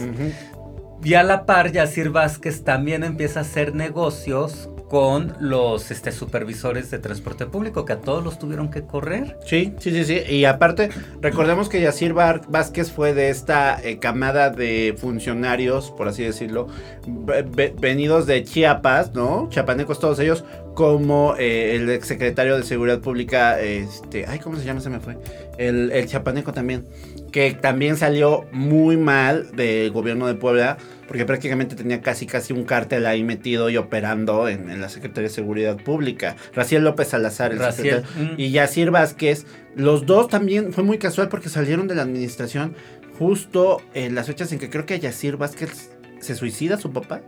Y 1.03 1.13
a 1.15 1.23
la 1.23 1.45
par, 1.45 1.71
Yacir 1.71 2.09
Vázquez 2.09 2.63
también 2.63 3.03
empieza 3.03 3.39
a 3.39 3.43
hacer 3.43 3.75
negocios 3.75 4.69
con 4.89 5.33
los 5.39 5.89
este, 5.91 6.11
supervisores 6.11 6.91
de 6.91 6.99
transporte 6.99 7.47
público, 7.47 7.85
que 7.85 7.93
a 7.93 8.01
todos 8.01 8.23
los 8.23 8.37
tuvieron 8.39 8.69
que 8.69 8.83
correr. 8.85 9.37
Sí, 9.45 9.73
sí, 9.79 9.91
sí, 9.91 10.05
sí. 10.05 10.21
Y 10.33 10.45
aparte, 10.45 10.89
recordemos 11.21 11.69
que 11.69 11.81
Yacir 11.81 12.13
Vázquez 12.13 12.91
fue 12.91 13.13
de 13.15 13.29
esta 13.29 13.79
eh, 13.83 13.97
camada 13.97 14.51
de 14.51 14.95
funcionarios, 14.97 15.89
por 15.91 16.07
así 16.07 16.23
decirlo, 16.23 16.67
ve- 17.07 17.43
ve- 17.47 17.75
venidos 17.79 18.27
de 18.27 18.43
Chiapas, 18.43 19.13
¿no? 19.15 19.47
Chiapanecos 19.49 19.99
todos 19.99 20.19
ellos, 20.19 20.45
como 20.75 21.35
eh, 21.39 21.75
el 21.75 21.89
exsecretario 21.89 22.57
de 22.57 22.63
Seguridad 22.63 22.99
Pública, 22.99 23.59
este, 23.59 24.25
ay, 24.27 24.39
¿cómo 24.39 24.57
se 24.57 24.65
llama? 24.65 24.81
Se 24.81 24.89
me 24.89 24.99
fue. 24.99 25.17
El, 25.57 25.91
el 25.91 26.05
chiapaneco 26.05 26.51
también, 26.51 26.85
que 27.31 27.53
también 27.53 27.95
salió 27.95 28.45
muy 28.51 28.97
mal 28.97 29.55
del 29.55 29.89
gobierno 29.91 30.27
de 30.27 30.35
Puebla, 30.35 30.77
porque 31.07 31.25
prácticamente 31.25 31.75
tenía 31.75 32.01
casi 32.01 32.25
casi 32.25 32.51
un 32.51 32.65
cártel 32.65 33.05
ahí 33.05 33.23
metido 33.23 33.69
y 33.69 33.77
operando 33.77 34.49
en, 34.49 34.69
en 34.69 34.81
la 34.81 34.89
Secretaría 34.89 35.29
de 35.29 35.33
Seguridad 35.33 35.77
Pública. 35.77 36.35
Raciel 36.53 36.83
López 36.83 37.07
Salazar, 37.07 37.53
el 37.53 37.59
Raciel, 37.59 38.03
secretario, 38.03 38.33
mm. 38.33 38.39
y 38.39 38.51
Yacir 38.51 38.91
Vázquez, 38.91 39.45
los 39.75 40.05
dos 40.05 40.27
también 40.27 40.73
fue 40.73 40.83
muy 40.83 40.97
casual 40.97 41.29
porque 41.29 41.47
salieron 41.49 41.87
de 41.87 41.95
la 41.95 42.01
administración 42.01 42.75
justo 43.17 43.81
en 43.93 44.13
las 44.13 44.27
fechas 44.27 44.51
en 44.51 44.59
que 44.59 44.69
creo 44.69 44.85
que 44.85 44.99
Yacir 44.99 45.37
Vázquez 45.37 45.91
se 46.19 46.35
suicida 46.35 46.77
su 46.77 46.91
papá. 46.91 47.21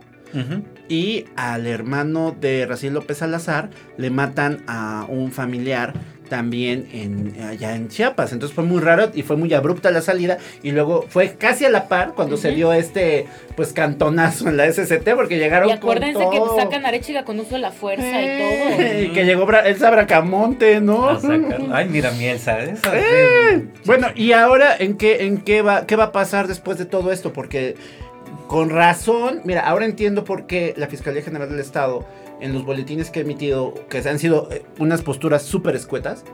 Y 0.88 1.24
al 1.36 1.66
hermano 1.66 2.34
de 2.38 2.64
Raciel 2.66 2.94
López 2.94 3.18
Salazar 3.18 3.70
le 3.96 4.10
matan 4.10 4.62
a 4.66 5.04
un 5.08 5.32
familiar 5.32 5.92
también 6.30 6.86
en, 6.92 7.34
allá 7.42 7.74
en 7.74 7.88
Chiapas. 7.88 8.32
Entonces 8.34 8.54
fue 8.54 8.62
muy 8.64 8.80
raro 8.82 9.10
y 9.14 9.22
fue 9.22 9.36
muy 9.36 9.52
abrupta 9.54 9.90
la 9.90 10.02
salida. 10.02 10.36
Y 10.62 10.72
luego 10.72 11.06
fue 11.08 11.34
casi 11.38 11.64
a 11.64 11.70
la 11.70 11.88
par 11.88 12.12
cuando 12.14 12.36
se 12.36 12.50
dio 12.52 12.72
este 12.74 13.26
pues 13.56 13.72
cantonazo 13.72 14.46
en 14.48 14.58
la 14.58 14.70
SCT 14.70 15.08
porque 15.14 15.38
llegaron 15.38 15.68
Y 15.70 15.72
acuérdense 15.72 16.22
con 16.22 16.30
que 16.30 16.36
todo. 16.38 16.56
sacan 16.58 16.84
a 16.84 16.88
Arechiga 16.88 17.24
con 17.24 17.40
uso 17.40 17.54
de 17.54 17.60
la 17.60 17.70
fuerza 17.70 18.04
Eh, 18.22 19.04
y 19.04 19.10
y 19.10 19.12
que 19.14 19.24
llegó 19.24 19.46
Bra- 19.46 19.64
Elsa 19.66 19.90
Bracamonte, 19.90 20.82
¿no? 20.82 21.08
A 21.08 21.18
sacar- 21.18 21.62
Ay, 21.72 21.88
mira, 21.88 22.10
Mielsa, 22.12 22.60
esa- 22.62 22.92
Bueno, 23.86 24.08
y 24.14 24.32
ahora 24.32 24.76
en 24.78 24.96
qué 24.98 25.24
en 25.24 25.38
qué 25.38 25.62
va 25.62 25.86
qué 25.86 25.96
va 25.96 26.04
a 26.04 26.12
pasar 26.12 26.46
después 26.46 26.76
de 26.78 26.84
todo 26.84 27.10
esto 27.10 27.32
porque 27.32 27.74
con 28.46 28.70
razón, 28.70 29.40
mira, 29.44 29.68
ahora 29.68 29.84
entiendo 29.84 30.24
por 30.24 30.46
qué 30.46 30.74
la 30.76 30.86
Fiscalía 30.86 31.22
General 31.22 31.48
del 31.48 31.60
Estado 31.60 32.04
en 32.40 32.52
los 32.52 32.64
boletines 32.64 33.10
que 33.10 33.20
ha 33.20 33.22
emitido 33.22 33.74
que 33.88 33.98
han 33.98 34.18
sido 34.18 34.48
eh, 34.50 34.62
unas 34.78 35.02
posturas 35.02 35.42
súper 35.42 35.74
escuetas 35.74 36.24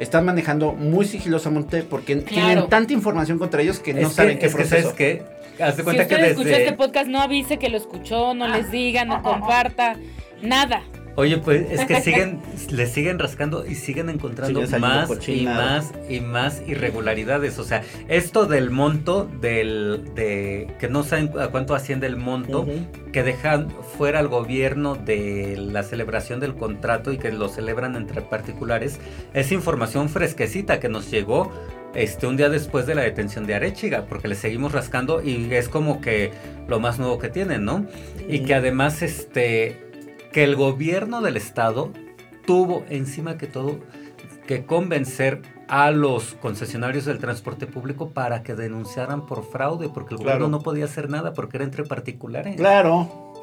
están 0.00 0.24
manejando 0.24 0.72
muy 0.72 1.06
sigilosamente 1.06 1.82
porque 1.82 2.16
tienen 2.16 2.68
tanta 2.68 2.92
información 2.92 3.38
contra 3.38 3.62
ellos 3.62 3.78
que 3.78 3.94
no 3.94 4.10
saben 4.10 4.38
qué 4.38 4.46
es 4.46 4.52
que, 4.52 4.58
proceso. 4.58 4.90
¿sabes 4.90 4.96
qué? 4.96 5.22
Haz 5.62 5.76
de 5.76 5.82
Si 5.82 5.84
cuenta 5.84 6.02
usted 6.02 6.16
que 6.16 6.30
escuchó 6.30 6.48
este 6.50 6.72
podcast, 6.74 7.08
no 7.08 7.20
avise 7.20 7.58
que 7.58 7.68
lo 7.68 7.78
escuchó, 7.78 8.34
no 8.34 8.46
les 8.46 8.70
diga, 8.70 9.04
no 9.04 9.22
comparta, 9.22 9.96
nada. 10.42 10.82
Oye, 11.16 11.38
pues 11.38 11.70
es 11.70 11.86
que 11.86 12.00
siguen, 12.02 12.40
le 12.70 12.86
siguen 12.86 13.18
rascando 13.18 13.66
y 13.66 13.74
siguen 13.74 14.10
encontrando 14.10 14.60
más 14.78 15.10
y 15.28 15.46
más 15.46 15.92
y 16.08 16.20
más 16.20 16.62
irregularidades. 16.66 17.58
O 17.58 17.64
sea, 17.64 17.82
esto 18.08 18.44
del 18.44 18.70
monto, 18.70 19.28
del, 19.40 20.12
de 20.14 20.74
que 20.78 20.88
no 20.88 21.02
saben 21.02 21.30
a 21.40 21.48
cuánto 21.48 21.74
asciende 21.74 22.06
el 22.06 22.16
monto, 22.16 22.66
que 23.12 23.22
dejan 23.22 23.70
fuera 23.96 24.18
al 24.18 24.28
gobierno 24.28 24.94
de 24.94 25.56
la 25.56 25.82
celebración 25.82 26.38
del 26.38 26.54
contrato 26.54 27.12
y 27.12 27.18
que 27.18 27.32
lo 27.32 27.48
celebran 27.48 27.96
entre 27.96 28.20
particulares, 28.20 29.00
es 29.32 29.52
información 29.52 30.10
fresquecita 30.10 30.80
que 30.80 30.90
nos 30.90 31.10
llegó 31.10 31.50
este, 31.94 32.26
un 32.26 32.36
día 32.36 32.50
después 32.50 32.86
de 32.86 32.94
la 32.94 33.00
detención 33.02 33.46
de 33.46 33.54
Arechiga, 33.54 34.04
porque 34.04 34.28
le 34.28 34.34
seguimos 34.34 34.72
rascando 34.72 35.22
y 35.22 35.52
es 35.54 35.70
como 35.70 36.02
que 36.02 36.30
lo 36.68 36.78
más 36.78 36.98
nuevo 36.98 37.18
que 37.18 37.30
tienen, 37.30 37.64
¿no? 37.64 37.86
Y 38.28 38.40
que 38.40 38.54
además, 38.54 39.00
este, 39.00 39.85
que 40.32 40.44
el 40.44 40.56
gobierno 40.56 41.20
del 41.22 41.36
estado 41.36 41.90
tuvo 42.46 42.84
encima 42.88 43.36
que 43.38 43.46
todo 43.46 43.80
que 44.46 44.64
convencer 44.64 45.42
a 45.68 45.90
los 45.90 46.34
concesionarios 46.34 47.04
del 47.04 47.18
transporte 47.18 47.66
público 47.66 48.10
para 48.10 48.44
que 48.44 48.54
denunciaran 48.54 49.26
por 49.26 49.44
fraude, 49.44 49.88
porque 49.88 50.14
el 50.14 50.20
Claro. 50.20 50.38
gobierno 50.38 50.58
no 50.58 50.62
podía 50.62 50.84
hacer 50.84 51.10
nada 51.10 51.32
porque 51.32 51.56
era 51.56 51.64
entre 51.64 51.82
particulares. 51.82 52.54
Claro. 52.56 53.34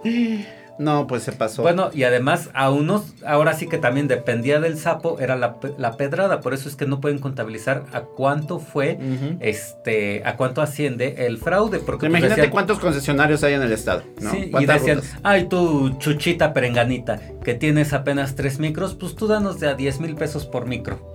No, 0.79 1.05
pues 1.07 1.23
se 1.23 1.31
pasó. 1.31 1.61
Bueno, 1.61 1.89
y 1.93 2.03
además 2.03 2.49
a 2.53 2.71
unos, 2.71 3.13
ahora 3.25 3.53
sí 3.53 3.67
que 3.67 3.77
también 3.77 4.07
dependía 4.07 4.59
del 4.59 4.77
sapo, 4.77 5.19
era 5.19 5.35
la, 5.35 5.55
la 5.77 5.97
pedrada, 5.97 6.39
por 6.41 6.53
eso 6.53 6.67
es 6.67 6.75
que 6.75 6.85
no 6.87 6.99
pueden 6.99 7.19
contabilizar 7.19 7.83
a 7.93 8.01
cuánto 8.01 8.59
fue, 8.59 8.97
este, 9.39 10.23
a 10.25 10.35
cuánto 10.35 10.61
asciende 10.61 11.25
el 11.27 11.37
fraude, 11.37 11.79
porque 11.79 12.01
pues, 12.07 12.09
Imagínate 12.09 12.41
decían- 12.41 12.51
cuántos 12.51 12.79
concesionarios 12.79 13.43
hay 13.43 13.53
en 13.53 13.61
el 13.61 13.71
estado, 13.71 14.03
¿no? 14.21 14.31
Sí, 14.31 14.37
y 14.47 14.51
¿Cuántas 14.51 14.79
decían, 14.81 14.97
rutas? 14.97 15.17
ay, 15.23 15.45
tú, 15.47 15.95
chuchita 15.99 16.53
perenganita, 16.53 17.19
que 17.43 17.53
tienes 17.53 17.93
apenas 17.93 18.35
tres 18.35 18.59
micros, 18.59 18.95
pues 18.95 19.15
tú 19.15 19.27
danos 19.27 19.59
de 19.59 19.67
a 19.67 19.75
10 19.75 19.99
mil 19.99 20.15
pesos 20.15 20.45
por 20.45 20.65
micro. 20.65 21.13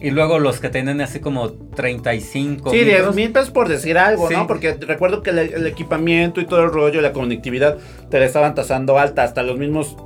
Y 0.00 0.10
luego 0.10 0.38
los 0.38 0.60
que 0.60 0.68
tenían 0.68 1.00
así 1.00 1.20
como 1.20 1.52
35 1.52 2.70
Sí, 2.70 2.78
10 2.78 2.86
micros, 2.98 3.14
mil 3.16 3.32
pesos 3.32 3.50
por 3.50 3.68
decir 3.68 3.98
algo, 3.98 4.28
Sí. 4.28 4.34
¿no? 4.34 4.46
Porque 4.46 4.74
recuerdo 4.74 5.22
que 5.22 5.30
el, 5.30 5.38
el 5.38 5.66
equipamiento 5.66 6.40
y 6.40 6.46
todo 6.46 6.62
el 6.64 6.70
rollo, 6.70 7.00
la 7.00 7.12
conectividad, 7.12 7.76
te 8.10 8.18
la 8.18 8.26
estaban 8.26 8.54
tasando 8.54 8.93
alta. 8.98 9.22
Hasta 9.24 9.42
los 9.42 9.58
mismos 9.58 9.96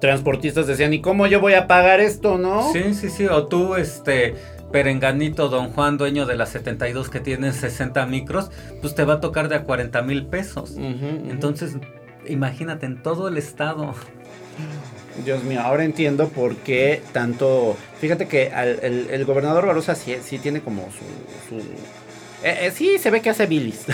transportistas 0.00 0.66
decían, 0.66 0.92
¿y 0.92 1.00
cómo 1.00 1.26
yo 1.26 1.40
voy 1.40 1.54
a 1.54 1.66
pagar 1.66 2.00
esto, 2.00 2.36
no? 2.38 2.72
Sí, 2.72 2.94
sí, 2.94 3.08
sí. 3.08 3.26
O 3.26 3.46
tú, 3.46 3.74
este, 3.76 4.34
perenganito, 4.70 5.48
don 5.48 5.70
Juan, 5.70 5.96
dueño 5.96 6.26
de 6.26 6.36
las 6.36 6.50
72 6.50 7.08
que 7.08 7.20
tienen 7.20 7.52
60 7.54 8.04
micros, 8.06 8.50
pues 8.80 8.94
te 8.94 9.04
va 9.04 9.14
a 9.14 9.20
tocar 9.20 9.48
de 9.48 9.56
a 9.56 9.62
40 9.64 10.02
mil 10.02 10.26
pesos. 10.26 10.74
Entonces, 10.76 11.76
imagínate, 12.26 12.86
en 12.86 13.02
todo 13.02 13.28
el 13.28 13.36
estado. 13.38 13.94
Dios 15.24 15.44
mío, 15.44 15.60
ahora 15.62 15.84
entiendo 15.84 16.28
por 16.28 16.56
qué 16.56 17.00
tanto. 17.12 17.76
Fíjate 18.00 18.26
que 18.26 18.50
al- 18.50 18.80
el, 18.82 19.06
el 19.10 19.24
gobernador 19.24 19.64
Barosa 19.66 19.94
sí, 19.94 20.16
sí 20.22 20.38
tiene 20.38 20.60
como 20.60 20.82
su. 20.90 21.54
su- 21.56 21.62
eh, 22.42 22.66
eh, 22.66 22.72
sí, 22.74 22.98
se 22.98 23.10
ve 23.10 23.20
que 23.22 23.30
hace 23.30 23.46
bilis. 23.46 23.86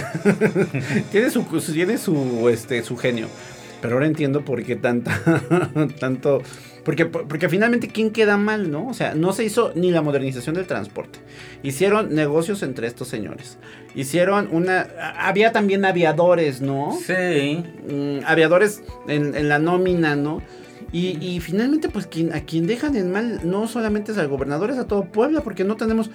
tiene 1.12 1.30
su- 1.30 1.44
tiene 1.72 1.98
su, 1.98 2.48
este, 2.48 2.82
su 2.82 2.96
genio. 2.96 3.28
Pero 3.80 3.94
ahora 3.94 4.06
entiendo 4.06 4.44
por 4.44 4.62
qué 4.62 4.76
tanta, 4.76 5.20
tanto. 6.00 6.42
Porque, 6.84 7.06
porque 7.06 7.48
finalmente, 7.48 7.88
¿quién 7.88 8.10
queda 8.10 8.36
mal, 8.36 8.70
no? 8.70 8.88
O 8.88 8.94
sea, 8.94 9.14
no 9.14 9.32
se 9.32 9.44
hizo 9.44 9.72
ni 9.74 9.90
la 9.90 10.02
modernización 10.02 10.54
del 10.54 10.66
transporte. 10.66 11.18
Hicieron 11.62 12.14
negocios 12.14 12.62
entre 12.62 12.86
estos 12.86 13.08
señores. 13.08 13.58
Hicieron 13.94 14.48
una. 14.50 14.88
Había 15.18 15.52
también 15.52 15.84
aviadores, 15.84 16.60
¿no? 16.60 16.96
Sí. 17.06 17.64
mm, 17.88 18.24
aviadores 18.26 18.82
en, 19.08 19.34
en 19.34 19.48
la 19.48 19.58
nómina, 19.58 20.16
¿no? 20.16 20.42
Y, 20.92 21.18
y 21.24 21.40
finalmente, 21.40 21.88
pues 21.88 22.06
quien, 22.06 22.32
a 22.32 22.40
quien 22.40 22.66
dejan 22.66 22.96
en 22.96 23.12
mal 23.12 23.40
no 23.44 23.68
solamente 23.68 24.12
es 24.12 24.18
al 24.18 24.28
gobernador, 24.28 24.70
es 24.70 24.78
a 24.78 24.86
todo 24.86 25.04
Puebla, 25.04 25.42
porque 25.42 25.62
no 25.62 25.76
tenemos, 25.76 26.10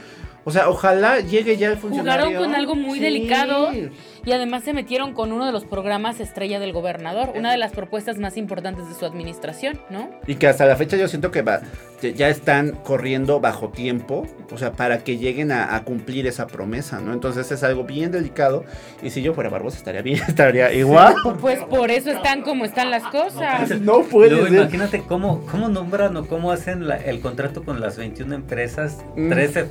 o 0.46 0.52
sea, 0.52 0.70
ojalá 0.70 1.20
llegue 1.20 1.58
ya 1.58 1.68
el 1.72 1.78
funcionario. 1.78 2.28
Jugaron 2.28 2.44
con 2.46 2.56
algo 2.56 2.76
muy 2.76 3.00
Sí. 3.00 3.04
delicado 3.04 3.70
y 3.74 4.32
además 4.32 4.64
se 4.64 4.74
metieron 4.74 5.14
con 5.14 5.32
uno 5.34 5.46
de 5.46 5.52
los 5.52 5.66
programas 5.66 6.20
estrella 6.20 6.60
del 6.60 6.72
gobernador, 6.72 7.34
una 7.36 7.52
de 7.52 7.58
las 7.58 7.74
propuestas 7.74 8.18
más 8.18 8.38
importantes 8.38 8.88
de 8.88 8.96
su 8.96 9.06
administración, 9.06 9.80
¿no? 9.90 10.10
Y 10.28 10.36
que 10.36 10.48
hasta 10.48 10.66
la 10.66 10.76
fecha 10.78 10.96
yo 10.98 11.08
siento 11.08 11.30
que 11.32 11.42
va, 11.42 11.62
ya 12.16 12.30
están 12.30 12.72
corriendo 12.72 13.40
bajo 13.40 13.70
tiempo, 13.70 14.26
o 14.52 14.58
sea, 14.58 14.72
para 14.74 15.04
que 15.04 15.18
lleguen 15.18 15.52
a, 15.52 15.76
a 15.76 15.84
cumplir 15.84 16.26
esa 16.28 16.48
promesa, 16.48 17.02
¿no? 17.02 17.14
Entonces 17.14 17.52
es 17.52 17.64
algo 17.64 17.84
bien 17.84 18.12
delicado. 18.12 18.64
Y 19.04 19.10
si 19.12 19.22
yo 19.22 19.34
fuera 19.34 19.50
Barbosa 19.50 19.78
estaría 19.78 20.02
bien, 20.02 20.20
estaría 20.28 20.72
igual. 20.74 21.16
Pues 21.42 21.64
por 21.64 21.92
eso 21.92 22.12
están 22.12 22.42
como 22.44 22.66
están 22.66 22.90
las 22.92 23.04
cosas. 23.04 23.80
No 23.82 24.02
puede 24.04 24.32
Luego, 24.32 24.48
ser. 24.48 24.56
imagínate 24.58 25.04
cómo, 25.08 25.46
cómo 25.52 25.70
nombran 25.70 26.16
o 26.18 26.26
cómo 26.28 26.52
hacen 26.52 26.88
la- 26.88 26.98
el 26.98 27.20
contrato 27.22 27.64
con 27.64 27.80
las 27.82 27.98
21 27.98 28.34
empresas, 28.36 29.04
Mm. 29.16 29.30
13 29.30 29.64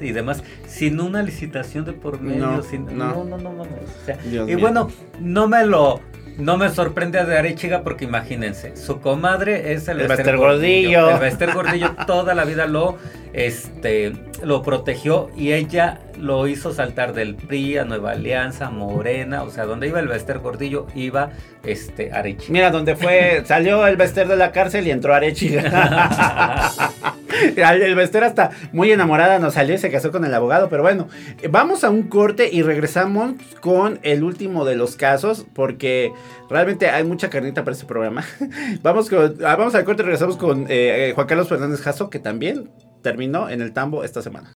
y 0.00 0.12
demás, 0.12 0.42
sin 0.66 1.00
una 1.00 1.22
licitación 1.22 1.84
de 1.84 1.92
por 1.92 2.20
medio. 2.20 2.46
No, 2.46 2.62
sin, 2.62 2.86
no. 2.86 3.12
no, 3.12 3.24
no, 3.24 3.38
no, 3.38 3.52
mames, 3.52 3.72
o 4.02 4.04
sea, 4.04 4.18
y 4.24 4.28
mío. 4.28 4.58
bueno, 4.58 4.88
no 5.20 5.48
me 5.48 5.64
lo. 5.64 6.00
No 6.38 6.56
me 6.56 6.70
sorprende 6.70 7.22
de 7.22 7.38
Arechiga 7.38 7.82
porque 7.82 8.06
imagínense, 8.06 8.74
su 8.74 9.00
comadre 9.00 9.74
es 9.74 9.88
el, 9.88 10.00
El 10.00 10.08
Bester 10.08 10.38
Gordillo. 10.38 11.10
El 11.10 11.20
Bester 11.20 11.52
Gordillo 11.52 11.94
toda 12.06 12.34
la 12.34 12.44
vida 12.44 12.66
lo, 12.66 12.96
este, 13.32 14.12
lo 14.42 14.62
protegió 14.62 15.30
y 15.36 15.52
ella 15.52 16.00
lo 16.18 16.46
hizo 16.46 16.72
saltar 16.72 17.14
del 17.14 17.34
PRI 17.34 17.78
a 17.78 17.84
Nueva 17.84 18.12
Alianza, 18.12 18.70
Morena, 18.70 19.42
o 19.42 19.50
sea, 19.50 19.64
donde 19.64 19.88
iba 19.88 20.00
el 20.00 20.08
Bester 20.08 20.38
Gordillo 20.38 20.86
iba 20.94 21.30
este 21.64 22.12
Arechiga. 22.12 22.52
Mira, 22.52 22.70
donde 22.70 22.96
fue, 22.96 23.42
salió 23.46 23.86
el 23.86 23.96
Bester 23.96 24.28
de 24.28 24.36
la 24.36 24.52
cárcel 24.52 24.86
y 24.86 24.90
entró 24.90 25.14
Arechiga. 25.14 26.70
el 27.56 27.94
Bester 27.94 28.24
hasta 28.24 28.50
muy 28.72 28.92
enamorada 28.92 29.38
nos 29.38 29.54
salió 29.54 29.74
y 29.74 29.78
se 29.78 29.90
casó 29.90 30.10
con 30.10 30.24
el 30.24 30.34
abogado, 30.34 30.68
pero 30.68 30.82
bueno, 30.82 31.08
vamos 31.50 31.84
a 31.84 31.90
un 31.90 32.04
corte 32.04 32.50
y 32.52 32.62
regresamos 32.62 33.34
con 33.60 33.98
el 34.02 34.24
último 34.24 34.64
de 34.64 34.76
los 34.76 34.96
casos, 34.96 35.46
porque 35.54 36.12
realmente 36.48 36.90
hay 36.90 37.04
mucha 37.04 37.30
carnita 37.30 37.64
para 37.64 37.74
este 37.74 37.86
programa. 37.86 38.24
vamos, 38.82 39.08
con, 39.08 39.36
ah, 39.44 39.56
vamos 39.56 39.74
al 39.74 39.84
corte 39.84 40.02
y 40.02 40.06
regresamos 40.06 40.36
con 40.36 40.62
eh, 40.64 41.08
eh, 41.08 41.12
Juan 41.14 41.26
Carlos 41.26 41.48
Fernández 41.48 41.80
Jasso, 41.80 42.10
que 42.10 42.18
también 42.18 42.68
terminó 43.02 43.48
en 43.48 43.60
el 43.60 43.72
tambo 43.72 44.04
esta 44.04 44.22
semana. 44.22 44.52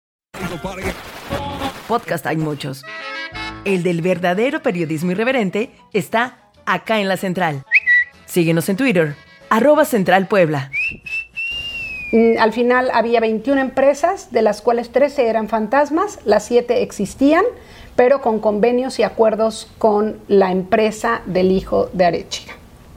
Podcast 1.88 2.26
hay 2.26 2.36
muchos. 2.36 2.82
El 3.64 3.82
del 3.82 4.02
verdadero 4.02 4.62
periodismo 4.62 5.12
irreverente 5.12 5.70
está 5.92 6.50
acá 6.66 7.00
en 7.00 7.08
la 7.08 7.16
central. 7.16 7.62
Síguenos 8.26 8.68
en 8.68 8.76
Twitter, 8.76 9.14
arroba 9.50 9.84
Central 9.84 10.26
Puebla. 10.26 10.70
Mm, 12.12 12.38
Al 12.38 12.52
final 12.52 12.90
había 12.92 13.20
21 13.20 13.60
empresas, 13.60 14.32
de 14.32 14.42
las 14.42 14.60
cuales 14.60 14.90
13 14.90 15.28
eran 15.28 15.48
fantasmas, 15.48 16.18
las 16.24 16.44
7 16.46 16.82
existían, 16.82 17.44
pero 17.96 18.20
con 18.20 18.40
convenios 18.40 18.98
y 18.98 19.02
acuerdos 19.02 19.70
con 19.78 20.18
la 20.28 20.50
empresa 20.52 21.22
del 21.26 21.52
hijo 21.52 21.90
de 21.92 22.04
Arechiga. 22.06 22.54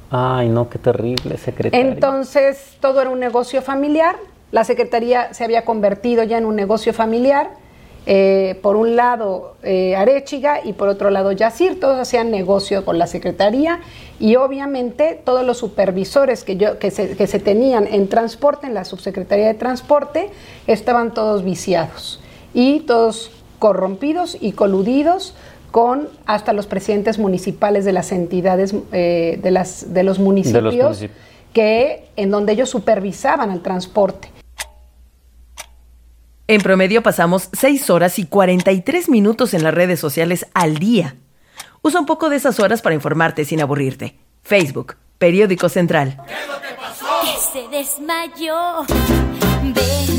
Ay, 0.10 0.50
no, 0.50 0.70
qué 0.70 0.80
terrible, 0.80 1.38
secretario. 1.38 1.92
Entonces, 1.92 2.78
todo 2.80 3.02
era 3.02 3.10
un 3.10 3.20
negocio 3.20 3.62
familiar. 3.62 4.16
La 4.52 4.64
secretaría 4.64 5.34
se 5.34 5.44
había 5.44 5.66
convertido 5.66 6.24
ya 6.24 6.38
en 6.38 6.46
un 6.46 6.56
negocio 6.56 6.94
familiar. 6.94 7.52
Eh, 8.10 8.58
por 8.62 8.78
un 8.78 8.96
lado, 8.96 9.56
eh, 9.64 9.98
Arechiga 9.98 10.62
y 10.64 10.72
por 10.72 10.88
otro 10.88 11.10
lado, 11.10 11.34
Yacir. 11.34 11.78
Todos 11.80 12.00
hacían 12.00 12.32
negocio 12.32 12.86
con 12.86 12.98
la 12.98 13.06
secretaría 13.06 13.82
y 14.18 14.38
obviamente 14.38 15.20
todos 15.26 15.46
los 15.46 15.58
supervisores 15.58 16.46
que, 16.46 16.56
yo, 16.56 16.80
que, 16.80 16.90
se, 16.90 17.18
que 17.18 17.28
se 17.28 17.40
tenían 17.40 17.86
en 17.86 18.08
transporte, 18.08 18.66
en 18.66 18.74
la 18.74 18.86
subsecretaría 18.86 19.48
de 19.48 19.56
transporte, 19.56 20.30
estaban 20.68 21.14
todos 21.14 21.44
viciados 21.44 22.22
y 22.54 22.80
todos 22.82 23.32
corrompidos 23.60 24.38
y 24.40 24.54
coludidos 24.54 25.36
con 25.72 26.08
hasta 26.26 26.54
los 26.54 26.66
presidentes 26.66 27.20
municipales 27.20 27.84
de 27.84 27.92
las 27.92 28.14
entidades 28.14 28.74
eh, 28.94 29.38
de, 29.44 29.52
las, 29.52 29.94
de 29.94 30.04
los 30.04 30.18
municipios 30.18 30.64
municipios. 30.64 31.12
que 31.52 32.06
en 32.16 32.32
donde 32.32 32.54
ellos 32.54 32.70
supervisaban 32.70 33.52
el 33.52 33.62
transporte. 33.62 34.30
En 36.50 36.62
promedio 36.62 37.04
pasamos 37.04 37.50
6 37.52 37.90
horas 37.90 38.20
y 38.20 38.26
43 38.26 39.10
minutos 39.10 39.54
en 39.54 39.64
las 39.64 39.74
redes 39.74 40.00
sociales 40.00 40.48
al 40.54 40.78
día. 40.78 41.16
Usa 41.82 42.00
un 42.00 42.06
poco 42.06 42.30
de 42.30 42.38
esas 42.38 42.62
horas 42.62 42.82
para 42.82 42.96
informarte 42.96 43.44
sin 43.44 43.60
aburrirte. 43.60 44.18
Facebook, 44.44 44.96
Periódico 45.18 45.68
Central. 45.68 46.18
que 47.22 47.38
se 47.52 47.68
desmayó. 47.68 48.86
Ven, 49.64 50.17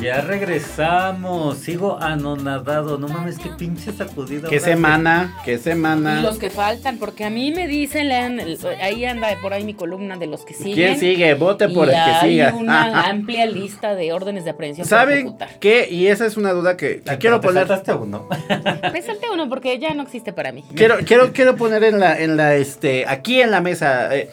Ya 0.00 0.22
regresamos, 0.22 1.58
sigo 1.58 1.98
anonadado, 2.00 2.96
no 2.96 3.06
mames, 3.06 3.38
qué 3.38 3.50
pinche 3.58 3.92
sacudido. 3.92 4.48
¿Qué 4.48 4.58
semana? 4.58 5.36
¿Qué 5.44 5.54
Y 5.54 5.58
semana? 5.58 6.22
los 6.22 6.38
que 6.38 6.48
faltan, 6.48 6.96
porque 6.96 7.24
a 7.24 7.30
mí 7.30 7.52
me 7.52 7.68
dicen, 7.68 8.08
lean, 8.08 8.40
ahí 8.80 9.04
anda 9.04 9.28
por 9.42 9.52
ahí 9.52 9.62
mi 9.62 9.74
columna 9.74 10.16
de 10.16 10.26
los 10.26 10.46
que 10.46 10.54
siguen. 10.54 10.74
¿Quién 10.74 10.98
sigue? 10.98 11.34
Vote 11.34 11.68
por 11.68 11.88
y 11.88 11.90
el 11.90 11.96
que 11.96 12.00
hay 12.00 12.30
siga. 12.30 12.54
una 12.54 13.08
amplia 13.10 13.44
lista 13.44 13.94
de 13.94 14.10
órdenes 14.14 14.44
de 14.44 14.50
aprehensión 14.50 14.86
¿Saben 14.86 15.36
qué? 15.60 15.86
Y 15.90 16.06
esa 16.06 16.24
es 16.24 16.38
una 16.38 16.52
duda 16.52 16.78
que, 16.78 17.02
que 17.02 17.18
quiero 17.18 17.38
Te 17.40 17.48
poner. 17.48 17.66
saltaste 17.66 17.92
uno. 17.92 18.26
Me 18.92 19.02
salté 19.02 19.26
uno 19.30 19.50
porque 19.50 19.78
ya 19.78 19.92
no 19.92 20.02
existe 20.02 20.32
para 20.32 20.50
mí. 20.50 20.64
Quiero, 20.74 20.96
quiero, 21.04 21.32
quiero 21.34 21.56
poner 21.56 21.84
en 21.84 22.00
la, 22.00 22.18
en 22.18 22.38
la, 22.38 22.54
este, 22.54 23.04
aquí 23.06 23.42
en 23.42 23.50
la 23.50 23.60
mesa. 23.60 24.16
eh, 24.16 24.30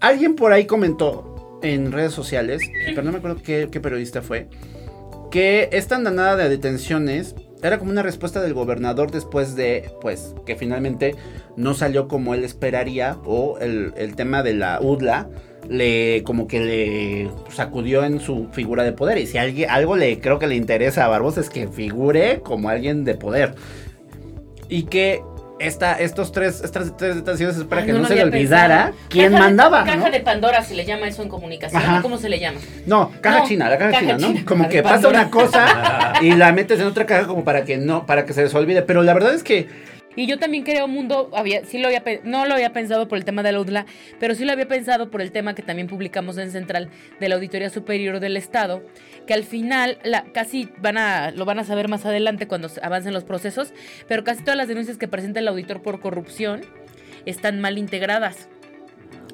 alguien 0.00 0.34
por 0.34 0.52
ahí 0.52 0.66
comentó 0.66 1.60
en 1.62 1.92
redes 1.92 2.12
sociales, 2.12 2.62
pero 2.86 3.02
no 3.02 3.12
me 3.12 3.18
acuerdo 3.18 3.40
qué, 3.44 3.68
qué 3.70 3.80
periodista 3.80 4.22
fue, 4.22 4.46
que 5.30 5.68
esta 5.72 5.96
andanada 5.96 6.36
de 6.36 6.48
detenciones 6.48 7.34
era 7.62 7.78
como 7.78 7.90
una 7.90 8.02
respuesta 8.02 8.40
del 8.40 8.54
gobernador 8.54 9.10
después 9.10 9.56
de, 9.56 9.90
pues, 10.00 10.34
que 10.46 10.56
finalmente 10.56 11.16
no 11.56 11.74
salió 11.74 12.06
como 12.06 12.34
él 12.34 12.44
esperaría 12.44 13.18
o 13.24 13.58
el, 13.58 13.92
el 13.96 14.14
tema 14.14 14.42
de 14.42 14.54
la 14.54 14.80
UDLA 14.80 15.28
le 15.68 16.22
como 16.24 16.46
que 16.46 16.60
le 16.60 17.30
sacudió 17.52 18.04
en 18.04 18.20
su 18.20 18.48
figura 18.52 18.84
de 18.84 18.92
poder. 18.92 19.18
Y 19.18 19.26
si 19.26 19.38
alguien, 19.38 19.70
algo 19.70 19.96
le 19.96 20.20
creo 20.20 20.38
que 20.38 20.46
le 20.46 20.56
interesa 20.56 21.04
a 21.04 21.08
Barbosa 21.08 21.40
es 21.40 21.50
que 21.50 21.68
figure 21.68 22.40
como 22.40 22.68
alguien 22.68 23.04
de 23.04 23.14
poder. 23.14 23.54
Y 24.68 24.84
que 24.84 25.22
esta, 25.58 25.94
estos 25.94 26.32
tres, 26.32 26.60
estas 26.62 26.96
tres 26.96 27.16
detenciones 27.16 27.56
es 27.56 27.64
para 27.64 27.80
Ay, 27.82 27.86
que 27.88 27.92
no 27.92 28.06
se 28.06 28.14
le 28.14 28.22
olvidara 28.24 28.86
pensado. 28.86 29.06
quién 29.08 29.32
Caja 29.32 29.44
de- 29.44 29.48
mandaba. 29.50 29.84
Caja 29.84 30.10
de 30.10 30.20
Pandora 30.20 30.62
se 30.62 30.74
le 30.74 30.84
llama 30.84 31.08
eso 31.08 31.22
en 31.22 31.28
comunicación. 31.28 31.82
Ajá. 31.82 32.02
¿Cómo 32.02 32.18
se 32.18 32.28
le 32.28 32.38
llama? 32.38 32.60
No, 32.86 33.10
caja 33.20 33.40
No, 33.40 33.46
china, 33.46 33.68
la 33.68 33.78
caja, 33.78 33.90
caja 33.90 34.00
china, 34.02 34.18
¿no? 34.18 34.26
china, 34.28 34.42
como 34.46 34.68
que 34.68 34.82
pasa 34.82 35.08
una 35.08 35.30
cosa 35.30 36.12
y 36.22 36.32
la 36.32 36.52
metes 36.52 36.80
en 36.80 36.86
otra 36.86 37.06
caja 37.06 37.26
como 37.26 37.44
para 37.44 37.64
que 37.64 37.76
no, 37.78 38.06
para 38.06 38.24
que 38.24 38.32
se 38.32 38.42
les 38.42 38.54
olvide. 38.54 38.82
Pero 38.82 39.02
la 39.02 39.14
verdad 39.14 39.34
es 39.34 39.42
que 39.42 39.68
Y 40.18 40.26
yo 40.26 40.36
también 40.36 40.64
creo 40.64 40.88
mundo, 40.88 41.30
había, 41.32 41.64
sí 41.64 41.78
lo 41.78 41.86
había, 41.86 42.02
no 42.24 42.44
lo 42.44 42.54
había 42.54 42.72
pensado 42.72 43.06
por 43.06 43.18
el 43.18 43.24
tema 43.24 43.44
de 43.44 43.52
la 43.52 43.60
UDLA, 43.60 43.86
pero 44.18 44.34
sí 44.34 44.44
lo 44.44 44.50
había 44.50 44.66
pensado 44.66 45.10
por 45.12 45.22
el 45.22 45.30
tema 45.30 45.54
que 45.54 45.62
también 45.62 45.86
publicamos 45.86 46.38
en 46.38 46.50
Central 46.50 46.90
de 47.20 47.28
la 47.28 47.36
Auditoría 47.36 47.70
Superior 47.70 48.18
del 48.18 48.36
Estado, 48.36 48.82
que 49.28 49.34
al 49.34 49.44
final 49.44 49.98
la, 50.02 50.24
casi 50.24 50.70
van 50.78 50.98
a, 50.98 51.30
lo 51.30 51.44
van 51.44 51.60
a 51.60 51.64
saber 51.64 51.86
más 51.86 52.04
adelante 52.04 52.48
cuando 52.48 52.68
avancen 52.82 53.14
los 53.14 53.22
procesos, 53.22 53.72
pero 54.08 54.24
casi 54.24 54.42
todas 54.42 54.56
las 54.56 54.66
denuncias 54.66 54.98
que 54.98 55.06
presenta 55.06 55.38
el 55.38 55.46
auditor 55.46 55.82
por 55.82 56.00
corrupción 56.00 56.62
están 57.24 57.60
mal 57.60 57.78
integradas. 57.78 58.48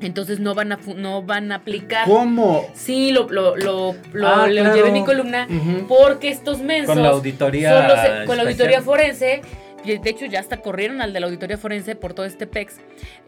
Entonces 0.02 0.38
no 0.40 0.54
van 0.54 0.72
a, 0.72 0.78
no 0.96 1.22
van 1.22 1.50
a 1.50 1.54
aplicar. 1.54 2.06
¿cómo? 2.06 2.66
Sí, 2.74 3.10
lo, 3.10 3.28
lo, 3.30 3.56
lo, 3.56 3.94
lo- 4.12 4.28
Ah, 4.28 4.46
lo 4.48 4.52
claro. 4.60 4.74
llevé 4.76 4.88
en 4.88 4.94
mi 4.94 5.04
columna 5.04 5.46
Ujú. 5.48 5.86
porque 5.86 6.28
estos 6.28 6.60
mensos 6.60 6.92
Con 6.94 7.02
la 7.02 7.08
auditoría 7.10 7.70
solo 7.88 8.02
se- 8.02 8.26
con 8.26 8.36
la 8.36 8.42
auditoría 8.42 8.82
forense 8.82 9.40
de 9.84 10.10
hecho 10.10 10.26
ya 10.26 10.40
hasta 10.40 10.58
corrieron 10.58 11.00
al 11.00 11.12
de 11.12 11.20
la 11.20 11.26
auditoría 11.26 11.58
forense 11.58 11.94
por 11.94 12.14
todo 12.14 12.26
este 12.26 12.46
pex 12.46 12.76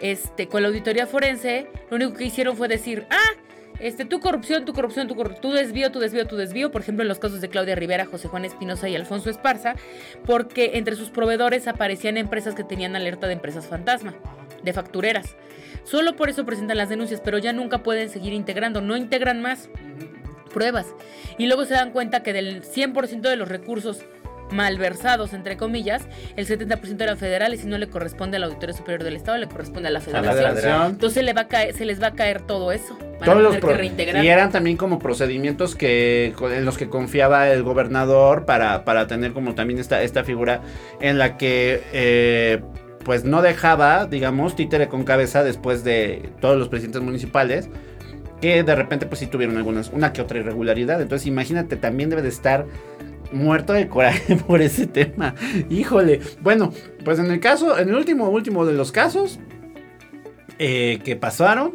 este 0.01 0.49
con 0.49 0.63
la 0.63 0.69
auditoría 0.69 1.07
forense 1.07 1.69
lo 1.91 1.97
único 1.97 2.15
que 2.15 2.25
hicieron 2.25 2.57
fue 2.57 2.69
decir 2.69 3.07
ah 3.11 3.41
este, 3.79 4.07
tu 4.07 4.21
corrupción, 4.21 4.65
tu 4.65 4.73
corrupción, 4.73 5.07
tu 5.07 5.15
corrupción, 5.15 5.43
tu 5.43 5.53
desvío, 5.53 5.93
tu 5.93 6.01
desvío, 6.01 6.27
tu 6.27 6.37
desvío, 6.37 6.71
por 6.71 6.81
ejemplo, 6.81 7.03
en 7.03 7.09
los 7.09 7.19
casos 7.19 7.43
de 7.43 7.49
Claudia 7.49 7.75
Rivera, 7.75 8.07
José 8.07 8.29
Juan 8.29 8.47
Espinosa 8.47 8.89
y 8.89 8.97
Alfonso 8.97 9.29
Esparza, 9.29 9.75
porque 10.25 10.73
entre 10.75 10.97
sus 10.97 11.11
proveedores 11.11 11.69
aparecían 11.69 12.17
empresas 12.17 12.55
que 12.55 12.65
tenían 12.65 12.97
alerta 12.97 13.27
de 13.27 13.35
empresas 13.35 13.67
fantasma, 13.67 14.15
de 14.63 14.73
factureras. 14.73 15.37
Solo 15.85 16.17
por 16.17 16.31
eso 16.31 16.47
presentan 16.47 16.79
las 16.79 16.89
denuncias, 16.89 17.21
pero 17.21 17.37
ya 17.39 17.53
nunca 17.53 17.83
pueden 17.83 18.09
seguir 18.09 18.33
integrando, 18.33 18.81
no 18.81 18.97
integran 18.97 19.43
más 19.43 19.69
pruebas. 20.53 20.87
Y 21.37 21.47
luego 21.47 21.67
se 21.67 21.75
dan 21.75 21.91
cuenta 21.91 22.23
que 22.23 22.33
del 22.33 22.63
100% 22.63 23.21
de 23.21 23.37
los 23.37 23.49
recursos 23.49 24.07
malversados, 24.51 25.33
entre 25.33 25.57
comillas, 25.57 26.03
el 26.37 26.47
70% 26.47 27.01
eran 27.01 27.19
federales 27.19 27.65
y 27.65 27.67
no 27.67 27.79
le 27.79 27.89
corresponde 27.89 28.37
al 28.37 28.45
Auditorio 28.45 28.75
Superior 28.75 29.03
del 29.05 29.17
Estado, 29.17 29.39
le 29.39 29.49
corresponde 29.49 29.89
a 29.89 29.91
la 29.91 29.99
A 29.99 30.03
la 30.23 30.33
Federación. 30.33 30.87
Entonces 30.93 31.25
le 31.25 31.33
va 31.33 31.43
a 31.43 31.49
caer, 31.49 31.75
se 31.75 31.85
les 31.85 32.01
va 32.03 32.09
a 32.09 32.13
caer 32.13 32.43
todo 32.43 32.73
eso. 32.73 32.97
Van 32.99 33.25
Todos 33.25 33.39
a 33.39 33.41
los 33.41 33.49
tener 33.51 33.61
pro- 33.61 33.71
que 33.71 33.77
reintegrar. 33.79 34.25
y 34.25 34.29
eran 34.29 34.53
también 34.53 34.77
como 34.77 34.99
procedimientos 34.99 35.75
que 35.75 36.35
en 36.41 36.65
los 36.65 36.77
que 36.79 36.89
confiaba 36.89 37.49
el 37.51 37.63
gobernador 37.63 38.45
para, 38.45 38.85
para 38.85 39.07
tener 39.07 39.33
como 39.33 39.55
también 39.55 39.79
esta, 39.81 40.03
esta 40.03 40.23
figura 40.25 40.61
en 41.01 41.19
la 41.19 41.37
que 41.39 41.83
eh, 41.93 42.61
pues 43.05 43.25
no 43.25 43.41
dejaba, 43.43 44.07
digamos, 44.07 44.55
títere 44.57 44.89
con 44.89 45.05
cabeza 45.05 45.43
después 45.45 45.83
de 45.85 46.31
todos 46.41 46.59
los 46.59 46.69
presidentes 46.69 47.03
municipales 47.03 47.69
que 48.41 48.63
de 48.63 48.75
repente 48.75 49.07
pues 49.07 49.21
sí 49.21 49.27
tuvieron 49.29 49.57
algunas, 49.57 49.89
una 49.91 50.13
que 50.13 50.21
otra 50.21 50.39
irregularidad. 50.39 51.01
Entonces 51.01 51.27
imagínate, 51.27 51.77
también 51.77 52.11
debe 52.11 52.21
de 52.21 52.29
estar 52.29 52.67
muerto 53.33 53.73
de 53.73 53.89
coraje 53.89 54.37
por 54.47 54.63
ese 54.63 54.87
tema. 54.87 55.35
Híjole. 55.71 56.21
Bueno, 56.41 56.73
pues 57.05 57.19
en 57.19 57.31
el 57.31 57.41
caso, 57.41 57.79
en 57.79 57.89
el 57.89 57.95
último, 57.95 58.29
último 58.29 58.67
de 58.67 58.73
los 58.73 58.93
casos 58.93 59.39
eh, 60.59 61.01
que 61.05 61.17
pasaron, 61.17 61.75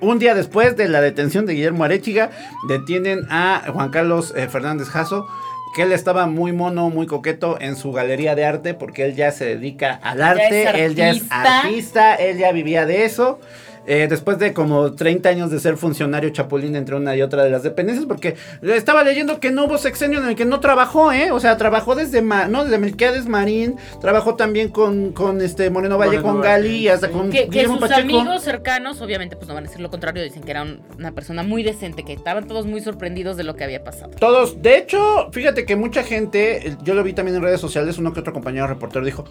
un 0.00 0.18
día 0.18 0.34
después 0.34 0.76
de 0.76 0.88
la 0.88 1.00
detención 1.00 1.46
de 1.46 1.54
Guillermo 1.54 1.84
Arechiga, 1.84 2.30
detienen 2.68 3.26
a 3.30 3.62
Juan 3.72 3.90
Carlos 3.90 4.34
eh, 4.36 4.48
Fernández 4.48 4.88
Jasso, 4.88 5.26
que 5.74 5.82
él 5.82 5.92
estaba 5.92 6.26
muy 6.26 6.52
mono, 6.52 6.90
muy 6.90 7.06
coqueto 7.06 7.58
en 7.60 7.76
su 7.76 7.92
galería 7.92 8.34
de 8.34 8.44
arte, 8.44 8.74
porque 8.74 9.04
él 9.04 9.14
ya 9.14 9.30
se 9.30 9.44
dedica 9.44 9.94
al 10.02 10.20
arte, 10.20 10.84
él 10.84 10.94
ya 10.94 11.10
es 11.10 11.22
artista, 11.30 12.14
él 12.16 12.38
ya 12.38 12.52
vivía 12.52 12.84
de 12.84 13.04
eso. 13.04 13.38
Eh, 13.86 14.06
después 14.08 14.38
de 14.38 14.52
como 14.52 14.92
30 14.92 15.28
años 15.28 15.50
de 15.50 15.58
ser 15.58 15.76
funcionario 15.76 16.30
chapulín 16.30 16.76
entre 16.76 16.94
una 16.94 17.16
y 17.16 17.22
otra 17.22 17.42
de 17.42 17.50
las 17.50 17.64
dependencias, 17.64 18.06
porque 18.06 18.36
estaba 18.62 19.02
leyendo 19.02 19.40
que 19.40 19.50
no 19.50 19.64
hubo 19.64 19.76
sexenio 19.76 20.20
en 20.20 20.28
el 20.28 20.36
que 20.36 20.44
no 20.44 20.60
trabajó, 20.60 21.10
¿eh? 21.12 21.32
O 21.32 21.40
sea, 21.40 21.56
trabajó 21.56 21.96
desde, 21.96 22.22
Ma- 22.22 22.46
no, 22.46 22.62
desde 22.64 22.78
Melquiades 22.78 23.26
Marín, 23.26 23.74
trabajó 24.00 24.36
también 24.36 24.68
con, 24.68 25.10
con 25.12 25.40
este 25.40 25.68
Moreno 25.70 25.98
Valle, 25.98 26.18
Moreno 26.20 26.28
con 26.32 26.40
Valle, 26.42 26.48
Gali 26.62 26.76
y 26.76 26.88
hasta 26.88 27.08
con 27.10 27.30
Que, 27.30 27.48
que 27.48 27.64
sus 27.66 27.78
Pacheco. 27.78 28.00
amigos 28.00 28.42
cercanos, 28.42 29.00
obviamente, 29.00 29.34
pues 29.34 29.48
no 29.48 29.54
van 29.54 29.64
a 29.64 29.66
decir 29.66 29.80
lo 29.82 29.90
contrario, 29.90 30.22
dicen 30.22 30.42
que 30.44 30.52
era 30.52 30.62
un- 30.62 30.80
una 30.96 31.10
persona 31.10 31.42
muy 31.42 31.64
decente, 31.64 32.04
que 32.04 32.12
estaban 32.12 32.46
todos 32.46 32.66
muy 32.66 32.80
sorprendidos 32.82 33.36
de 33.36 33.42
lo 33.42 33.56
que 33.56 33.64
había 33.64 33.82
pasado. 33.82 34.12
Todos, 34.18 34.62
de 34.62 34.78
hecho, 34.78 35.28
fíjate 35.32 35.64
que 35.66 35.74
mucha 35.74 36.04
gente, 36.04 36.76
yo 36.84 36.94
lo 36.94 37.02
vi 37.02 37.14
también 37.14 37.36
en 37.36 37.42
redes 37.42 37.60
sociales, 37.60 37.98
uno 37.98 38.12
que 38.12 38.20
otro 38.20 38.32
compañero 38.32 38.68
reportero 38.68 39.04
dijo, 39.04 39.24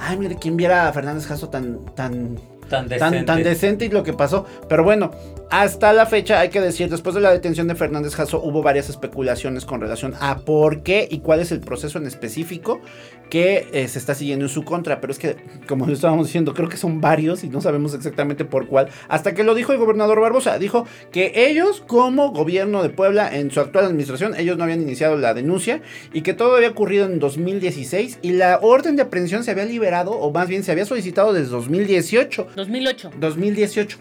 ay, 0.00 0.16
mire, 0.18 0.36
¿quién 0.40 0.56
viera 0.56 0.88
a 0.88 0.92
Fernández 0.92 1.26
Jasso 1.26 1.48
tan, 1.50 1.84
tan, 1.94 2.36
Tan 2.72 2.88
tan, 2.88 2.88
decente. 2.88 3.24
tan 3.24 3.42
decente 3.42 3.84
y 3.84 3.88
lo 3.90 4.02
que 4.02 4.14
pasó? 4.14 4.46
Pero 4.66 4.82
bueno, 4.82 5.10
hasta 5.50 5.92
la 5.92 6.06
fecha 6.06 6.40
hay 6.40 6.48
que 6.48 6.62
decir, 6.62 6.88
después 6.88 7.14
de 7.14 7.20
la 7.20 7.30
detención 7.30 7.68
de 7.68 7.74
Fernández 7.74 8.14
Jasso 8.14 8.40
hubo 8.42 8.62
varias 8.62 8.88
especulaciones 8.88 9.66
con 9.66 9.82
relación 9.82 10.14
a 10.18 10.38
por 10.38 10.82
qué 10.82 11.06
y 11.10 11.18
cuál 11.18 11.40
es 11.40 11.52
el 11.52 11.60
proceso 11.60 11.98
en 11.98 12.06
específico 12.06 12.80
que 13.28 13.68
eh, 13.72 13.88
se 13.88 13.98
está 13.98 14.14
siguiendo 14.14 14.46
en 14.46 14.48
su 14.48 14.64
contra. 14.64 15.02
Pero 15.02 15.12
es 15.12 15.18
que, 15.18 15.36
como 15.68 15.86
lo 15.86 15.92
estábamos 15.92 16.28
diciendo, 16.28 16.54
creo 16.54 16.70
que 16.70 16.78
son 16.78 17.02
varios 17.02 17.44
y 17.44 17.50
no 17.50 17.60
sabemos 17.60 17.92
exactamente 17.92 18.46
por 18.46 18.66
cuál. 18.66 18.88
Hasta 19.08 19.34
que 19.34 19.44
lo 19.44 19.54
dijo 19.54 19.72
el 19.72 19.78
gobernador 19.78 20.20
Barbosa, 20.20 20.58
dijo 20.58 20.86
que 21.10 21.32
ellos 21.34 21.82
como 21.86 22.30
gobierno 22.32 22.82
de 22.82 22.88
Puebla 22.88 23.34
en 23.34 23.50
su 23.50 23.60
actual 23.60 23.84
administración, 23.84 24.34
ellos 24.38 24.56
no 24.56 24.64
habían 24.64 24.80
iniciado 24.80 25.16
la 25.18 25.34
denuncia 25.34 25.82
y 26.14 26.22
que 26.22 26.32
todo 26.32 26.56
había 26.56 26.70
ocurrido 26.70 27.04
en 27.04 27.18
2016 27.18 28.20
y 28.22 28.32
la 28.32 28.58
orden 28.62 28.96
de 28.96 29.02
aprehensión 29.02 29.44
se 29.44 29.50
había 29.50 29.66
liberado 29.66 30.12
o 30.12 30.32
más 30.32 30.48
bien 30.48 30.62
se 30.62 30.72
había 30.72 30.86
solicitado 30.86 31.34
desde 31.34 31.50
2018. 31.50 32.48
2008. 32.66 33.10
2018. 33.18 33.98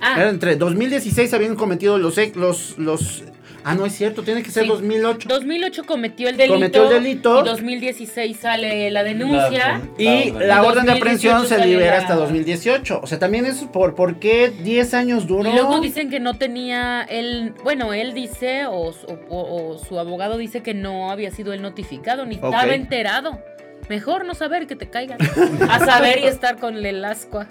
Ah, 0.00 0.14
Era 0.16 0.30
entre 0.30 0.56
2016 0.56 1.34
habían 1.34 1.56
cometido 1.56 1.98
los 1.98 2.16
los 2.36 2.78
los 2.78 3.24
Ah, 3.64 3.74
no 3.74 3.84
es 3.84 3.92
cierto, 3.92 4.22
tiene 4.22 4.42
que 4.42 4.50
ser 4.50 4.62
Sí. 4.62 4.68
2008. 4.68 5.28
2008 5.28 5.84
cometió 5.84 6.28
el 6.28 6.36
delito. 6.38 6.54
Cometió 6.54 6.84
el 6.84 7.02
delito. 7.02 7.40
Y 7.40 7.44
2016 7.44 8.36
sale 8.38 8.88
la 8.90 9.02
denuncia. 9.02 9.82
Y 9.98 10.30
la 10.30 10.60
En 10.60 10.64
orden 10.64 10.86
de 10.86 10.92
2018 10.92 10.96
aprehensión 10.96 11.46
se 11.46 11.66
libera 11.66 11.96
la- 11.96 11.98
hasta 12.02 12.14
2018. 12.14 13.00
O 13.02 13.06
sea, 13.06 13.18
también 13.18 13.44
es 13.44 13.56
por 13.64 13.94
por 13.94 14.20
qué 14.20 14.48
10 14.62 14.94
años 14.94 15.26
duró. 15.26 15.50
Y 15.50 15.52
luego 15.52 15.80
dicen 15.80 16.08
que 16.08 16.20
no 16.20 16.34
tenía 16.34 17.02
él, 17.02 17.52
bueno, 17.64 17.92
él 17.92 18.14
dice 18.14 18.64
o, 18.66 18.92
su- 18.92 19.06
o- 19.28 19.72
o 19.74 19.78
su 19.84 19.98
abogado 19.98 20.38
dice 20.38 20.62
que 20.62 20.72
no 20.72 21.10
había 21.10 21.30
sido 21.32 21.52
él 21.52 21.60
notificado 21.60 22.24
ni 22.24 22.36
estaba 22.36 22.72
enterado. 22.72 23.42
Mejor 23.88 24.24
no 24.24 24.34
saber 24.34 24.66
que 24.66 24.76
te 24.76 24.88
caigan. 24.88 25.18
A 25.70 25.78
saber 25.84 26.18
y 26.20 26.26
estar 26.26 26.58
con 26.58 26.76
el 26.84 27.04
ascua. 27.04 27.46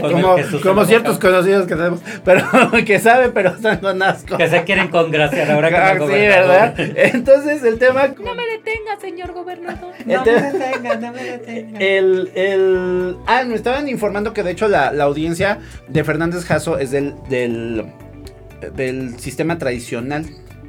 Como, 0.00 0.36
como 0.62 0.84
ciertos 0.84 1.14
boca. 1.16 1.28
conocidos 1.28 1.66
que 1.66 1.76
tenemos, 1.76 2.00
pero 2.24 2.44
que 2.86 2.98
sabe, 2.98 3.28
pero 3.30 3.50
están 3.50 3.78
con 3.78 4.02
asco. 4.02 4.36
Que 4.36 4.48
se 4.48 4.64
quieren 4.64 4.88
congraciar 4.88 5.50
ahora 5.50 5.68
que 5.68 5.76
Ah, 5.76 5.94
no 5.94 6.06
sí. 6.06 6.12
¿verdad? 6.12 6.74
Entonces 6.78 7.62
el 7.64 7.78
tema 7.78 8.08
No 8.08 8.34
me 8.34 8.44
detenga, 8.46 8.98
señor 9.00 9.32
gobernador. 9.32 9.92
el 10.06 10.22
tema- 10.22 10.50
El, 11.78 12.30
el- 12.34 13.16
Ah, 13.26 13.44
me 13.44 13.54
estaban 13.54 13.88
informando 13.88 14.32
que 14.32 14.42
de 14.42 14.50
hecho 14.52 14.68
la, 14.68 14.92
la 14.92 15.04
audiencia 15.04 15.58
de 15.88 16.04
Fernández 16.04 16.44
Jasso 16.44 16.78
es 16.78 16.90
del, 16.90 17.14
del, 17.28 17.84
del 18.74 19.18
sistema 19.18 19.58
tradicional 19.58 20.24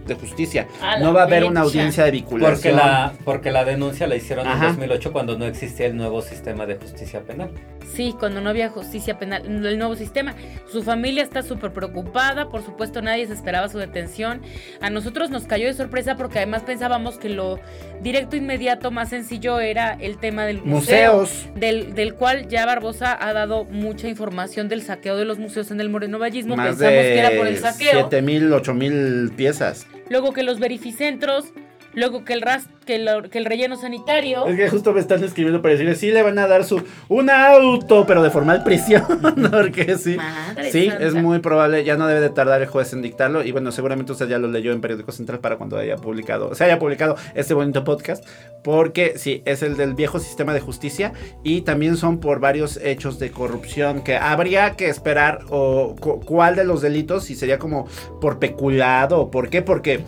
de 0.05 0.15
justicia. 0.15 0.67
A 0.81 0.99
No 0.99 1.13
va 1.13 1.21
a 1.21 1.25
haber 1.25 1.43
una 1.43 1.61
audiencia 1.61 2.03
de 2.05 2.11
vinculación. 2.11 2.53
Porque 2.53 2.71
la, 2.71 3.13
porque 3.23 3.51
la 3.51 3.65
denuncia 3.65 4.07
la 4.07 4.15
hicieron 4.15 4.47
Ajá. 4.47 4.67
en 4.69 4.71
2008 4.73 5.11
cuando 5.11 5.37
no 5.37 5.45
existía 5.45 5.85
el 5.85 5.95
nuevo 5.95 6.21
sistema 6.21 6.65
de 6.65 6.75
justicia 6.75 7.21
penal. 7.21 7.51
Sí, 7.93 8.15
cuando 8.17 8.39
no 8.41 8.49
había 8.49 8.69
justicia 8.69 9.19
penal, 9.19 9.43
el 9.45 9.77
nuevo 9.77 9.95
sistema. 9.95 10.33
Su 10.71 10.83
familia 10.83 11.23
está 11.23 11.41
súper 11.41 11.71
preocupada, 11.71 12.49
por 12.49 12.63
supuesto 12.63 13.01
nadie 13.01 13.27
se 13.27 13.33
esperaba 13.33 13.67
su 13.69 13.77
detención. 13.77 14.41
A 14.79 14.89
nosotros 14.89 15.29
nos 15.29 15.45
cayó 15.45 15.67
de 15.67 15.73
sorpresa 15.73 16.15
porque 16.15 16.39
además 16.39 16.63
pensábamos 16.63 17.17
que 17.17 17.29
lo 17.29 17.59
directo, 18.01 18.35
inmediato, 18.35 18.91
más 18.91 19.09
sencillo 19.09 19.59
era 19.59 19.97
el 19.99 20.17
tema 20.17 20.45
del 20.45 20.61
museo. 20.63 21.19
Museos. 21.21 21.49
Del, 21.55 21.93
del 21.93 22.15
cual 22.15 22.47
ya 22.47 22.65
Barbosa 22.65 23.17
ha 23.19 23.33
dado 23.33 23.65
mucha 23.65 24.07
información 24.07 24.69
del 24.69 24.81
saqueo 24.81 25.17
de 25.17 25.25
los 25.25 25.37
museos 25.37 25.71
en 25.71 25.81
el 25.81 25.89
Moreno 25.89 26.17
Vallismo. 26.17 26.55
Más 26.55 26.69
Pensamos 26.69 27.01
que 27.01 27.19
era 27.19 27.29
por 27.31 27.45
de 27.45 27.51
el 27.51 27.57
saqueo. 27.57 27.91
7 27.91 28.21
mil, 28.21 28.53
8 28.53 28.73
mil 28.73 29.31
piezas. 29.35 29.85
Luego 30.11 30.33
que 30.33 30.43
los 30.43 30.59
verificentros 30.59 31.53
luego 31.93 32.23
que 32.25 32.33
el 32.33 32.41
ras, 32.41 32.67
que, 32.85 32.97
lo- 32.99 33.29
que 33.29 33.37
el 33.37 33.45
relleno 33.45 33.75
sanitario. 33.75 34.45
Es 34.47 34.55
que 34.55 34.69
justo 34.69 34.93
me 34.93 34.99
están 34.99 35.23
escribiendo 35.23 35.61
para 35.61 35.73
decirle, 35.73 35.95
sí 35.95 36.11
le 36.11 36.21
van 36.23 36.39
a 36.39 36.47
dar 36.47 36.63
su 36.63 36.81
un 37.09 37.29
auto, 37.29 38.05
pero 38.07 38.23
de 38.23 38.29
formal 38.29 38.63
prisión, 38.63 39.03
porque 39.51 39.97
sí. 39.97 40.15
Madre 40.17 40.71
sí, 40.71 40.89
santa. 40.89 41.05
es 41.05 41.13
muy 41.13 41.39
probable, 41.39 41.83
ya 41.83 41.97
no 41.97 42.07
debe 42.07 42.21
de 42.21 42.29
tardar 42.29 42.61
el 42.61 42.67
juez 42.67 42.93
en 42.93 43.01
dictarlo 43.01 43.43
y 43.43 43.51
bueno, 43.51 43.71
seguramente 43.71 44.11
usted 44.11 44.27
ya 44.27 44.37
lo 44.39 44.47
leyó 44.47 44.71
en 44.71 44.81
Periódico 44.81 45.11
Central 45.11 45.39
para 45.39 45.57
cuando 45.57 45.77
haya 45.77 45.95
publicado, 45.97 46.53
se 46.55 46.63
haya 46.63 46.79
publicado 46.79 47.15
este 47.35 47.53
bonito 47.53 47.83
podcast, 47.83 48.25
porque 48.63 49.13
sí, 49.17 49.41
es 49.45 49.61
el 49.63 49.77
del 49.77 49.93
viejo 49.93 50.19
sistema 50.19 50.53
de 50.53 50.59
justicia 50.59 51.13
y 51.43 51.61
también 51.61 51.97
son 51.97 52.19
por 52.19 52.39
varios 52.39 52.77
hechos 52.77 53.19
de 53.19 53.31
corrupción 53.31 54.03
que 54.03 54.15
habría 54.17 54.71
que 54.75 54.87
esperar 54.89 55.39
o 55.49 55.95
cu- 55.99 56.19
cuál 56.21 56.55
de 56.55 56.63
los 56.65 56.81
delitos, 56.81 57.25
si 57.25 57.35
sería 57.35 57.59
como 57.59 57.87
por 58.19 58.39
peculado 58.39 59.19
o 59.21 59.31
por 59.31 59.49
qué, 59.49 59.61
porque... 59.61 60.01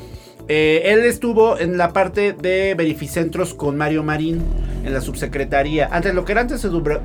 Eh, 0.50 0.82
él 0.86 1.00
estuvo 1.06 1.58
en 1.58 1.78
la 1.78 1.94
parte 1.94 2.34
de 2.34 2.76
verificentros 2.76 3.54
con 3.54 3.78
Mario 3.78 4.04
Marín 4.04 4.42
en 4.86 4.94
la 4.94 5.00
subsecretaría. 5.00 5.88
Antes 5.92 6.14
lo 6.14 6.26
que 6.26 6.34
era 6.34 6.42
antes 6.42 6.64
Sedurbe- 6.66 7.00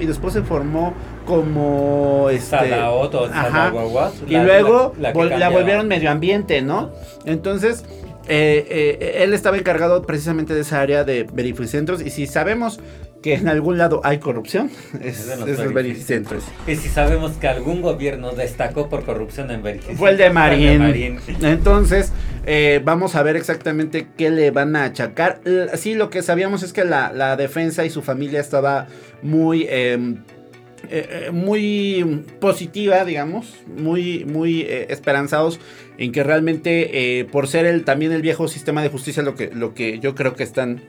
y 0.00 0.06
después 0.06 0.34
se 0.34 0.42
formó 0.42 0.92
como 1.24 2.28
este 2.30 2.50
Salaot 2.56 3.14
o 3.14 3.24
Ajá. 3.26 3.72
Y 4.28 4.32
la- 4.32 4.44
luego 4.44 4.94
la- 4.98 5.12
volvieron 5.50 5.88
medio 5.88 6.10
ambiente, 6.10 6.60
¿no? 6.62 6.90
Entonces 7.24 7.84
eh, 8.28 8.66
eh, 9.00 9.22
él 9.24 9.34
estaba 9.34 9.56
encargado 9.58 10.02
precisamente 10.02 10.54
de 10.54 10.60
esa 10.60 10.80
área 10.80 11.04
de 11.04 11.24
verificentros 11.32 12.00
y 12.02 12.10
si 12.10 12.26
sabemos 12.26 12.78
que 13.22 13.34
en 13.34 13.48
algún 13.48 13.78
lado 13.78 14.00
hay 14.04 14.18
corrupción 14.18 14.70
es, 15.00 15.20
Es 15.20 15.28
es 15.28 15.38
los 15.38 15.44
verificentros. 15.46 15.74
verificentros. 15.74 16.44
Y 16.66 16.76
si 16.76 16.88
sabemos 16.88 17.32
que 17.32 17.48
algún 17.48 17.80
gobierno 17.80 18.32
destacó 18.32 18.88
por 18.88 19.04
corrupción 19.04 19.50
en 19.50 19.62
verificación. 19.62 19.98
Fue 19.98 20.10
el 20.10 20.16
de 20.16 20.30
Marín. 20.30 20.78
Marín. 20.78 21.18
Entonces, 21.42 22.12
eh, 22.46 22.80
vamos 22.84 23.14
a 23.14 23.22
ver 23.22 23.36
exactamente 23.36 24.08
qué 24.18 24.30
le 24.30 24.50
van 24.50 24.74
a 24.76 24.84
achacar. 24.84 25.40
Sí, 25.76 25.94
lo 25.94 26.10
que 26.10 26.22
sabíamos 26.22 26.62
es 26.62 26.72
que 26.72 26.84
la, 26.84 27.12
la 27.12 27.36
defensa 27.36 27.84
y 27.84 27.90
su 27.90 28.02
familia 28.02 28.40
estaba 28.40 28.88
muy, 29.22 29.66
eh, 29.70 30.16
eh, 30.90 31.26
eh, 31.28 31.30
muy 31.32 32.24
positiva, 32.40 33.04
digamos, 33.04 33.54
muy, 33.76 34.24
muy 34.24 34.62
eh, 34.62 34.86
esperanzados 34.90 35.60
en 35.98 36.10
que 36.10 36.24
realmente, 36.24 37.20
eh, 37.20 37.24
por 37.24 37.46
ser 37.46 37.66
el, 37.66 37.84
también 37.84 38.10
el 38.10 38.22
viejo 38.22 38.48
sistema 38.48 38.82
de 38.82 38.88
justicia, 38.88 39.22
lo 39.22 39.36
que, 39.36 39.50
lo 39.54 39.74
que 39.74 40.00
yo 40.00 40.14
creo 40.16 40.34
que 40.34 40.42
están 40.42 40.80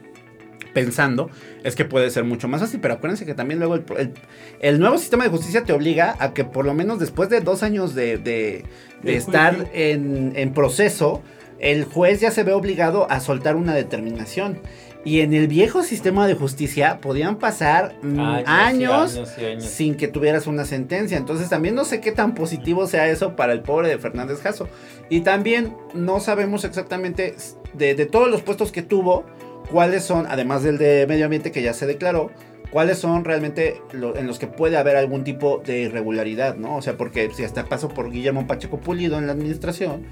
pensando 0.74 1.30
es 1.62 1.74
que 1.76 1.86
puede 1.86 2.10
ser 2.10 2.24
mucho 2.24 2.48
más 2.48 2.60
fácil, 2.60 2.80
pero 2.80 2.94
acuérdense 2.94 3.24
que 3.24 3.32
también 3.34 3.58
luego 3.60 3.76
el, 3.76 3.84
el- 3.96 4.12
el 4.60 4.78
nuevo 4.80 4.98
sistema 4.98 5.24
de 5.24 5.30
justicia 5.30 5.64
te 5.64 5.72
obliga 5.72 6.16
a 6.18 6.34
que 6.34 6.44
por 6.44 6.66
lo 6.66 6.74
menos 6.74 6.98
después 6.98 7.30
de 7.30 7.40
dos 7.40 7.62
años 7.62 7.94
de, 7.94 8.18
de- 8.18 8.64
de 9.02 9.12
De 9.12 9.16
estar 9.16 9.68
en, 9.72 10.32
en 10.36 10.52
proceso, 10.52 11.22
el 11.60 11.84
juez 11.84 12.20
ya 12.20 12.30
se 12.30 12.42
ve 12.42 12.52
obligado 12.52 13.10
a 13.10 13.20
soltar 13.20 13.56
una 13.56 13.74
determinación. 13.74 14.58
Y 15.06 15.20
en 15.20 15.34
el 15.34 15.48
viejo 15.48 15.82
sistema 15.82 16.26
de 16.26 16.32
justicia 16.34 16.98
podían 17.02 17.36
pasar 17.36 17.94
mm, 18.02 18.18
Años 18.18 18.46
y 18.46 18.50
años, 18.50 19.16
años 19.16 19.34
y 19.38 19.44
años. 19.44 19.64
sin 19.66 19.96
que 19.96 20.08
tuvieras 20.08 20.46
una 20.46 20.64
sentencia. 20.64 21.18
Entonces 21.18 21.50
también 21.50 21.74
no 21.74 21.84
sé 21.84 22.00
qué 22.00 22.10
tan 22.10 22.34
positivo 22.34 22.86
sea 22.86 23.06
eso 23.10 23.36
para 23.36 23.52
el 23.52 23.60
pobre 23.60 23.88
de 23.88 23.98
Fernández 23.98 24.40
Jasso. 24.40 24.66
Y 25.10 25.20
también 25.20 25.76
no 25.92 26.20
sabemos 26.20 26.64
exactamente 26.64 27.34
de, 27.74 27.94
de 27.94 28.06
todos 28.06 28.30
los 28.30 28.40
puestos 28.40 28.72
que 28.72 28.80
tuvo, 28.80 29.26
cuáles 29.70 30.04
son, 30.04 30.26
además 30.28 30.62
del 30.62 30.78
de 30.78 31.06
medio 31.08 31.24
ambiente 31.24 31.52
que 31.52 31.62
ya 31.62 31.72
se 31.74 31.86
declaró, 31.86 32.30
cuáles 32.70 32.98
son 32.98 33.24
realmente 33.24 33.80
lo- 33.92 34.16
en 34.16 34.26
los 34.26 34.38
que 34.38 34.46
puede 34.46 34.76
haber 34.76 34.96
algún 34.96 35.22
tipo 35.24 35.62
de 35.64 35.80
irregularidad, 35.82 36.56
¿no? 36.56 36.76
O 36.76 36.82
sea, 36.82 36.96
porque 36.96 37.30
si 37.34 37.44
hasta 37.44 37.64
pasó 37.66 37.88
por 37.88 38.10
Guillermo 38.10 38.46
Pacheco 38.46 38.78
Pulido 38.78 39.18
en 39.18 39.26
la 39.26 39.32
administración, 39.32 40.06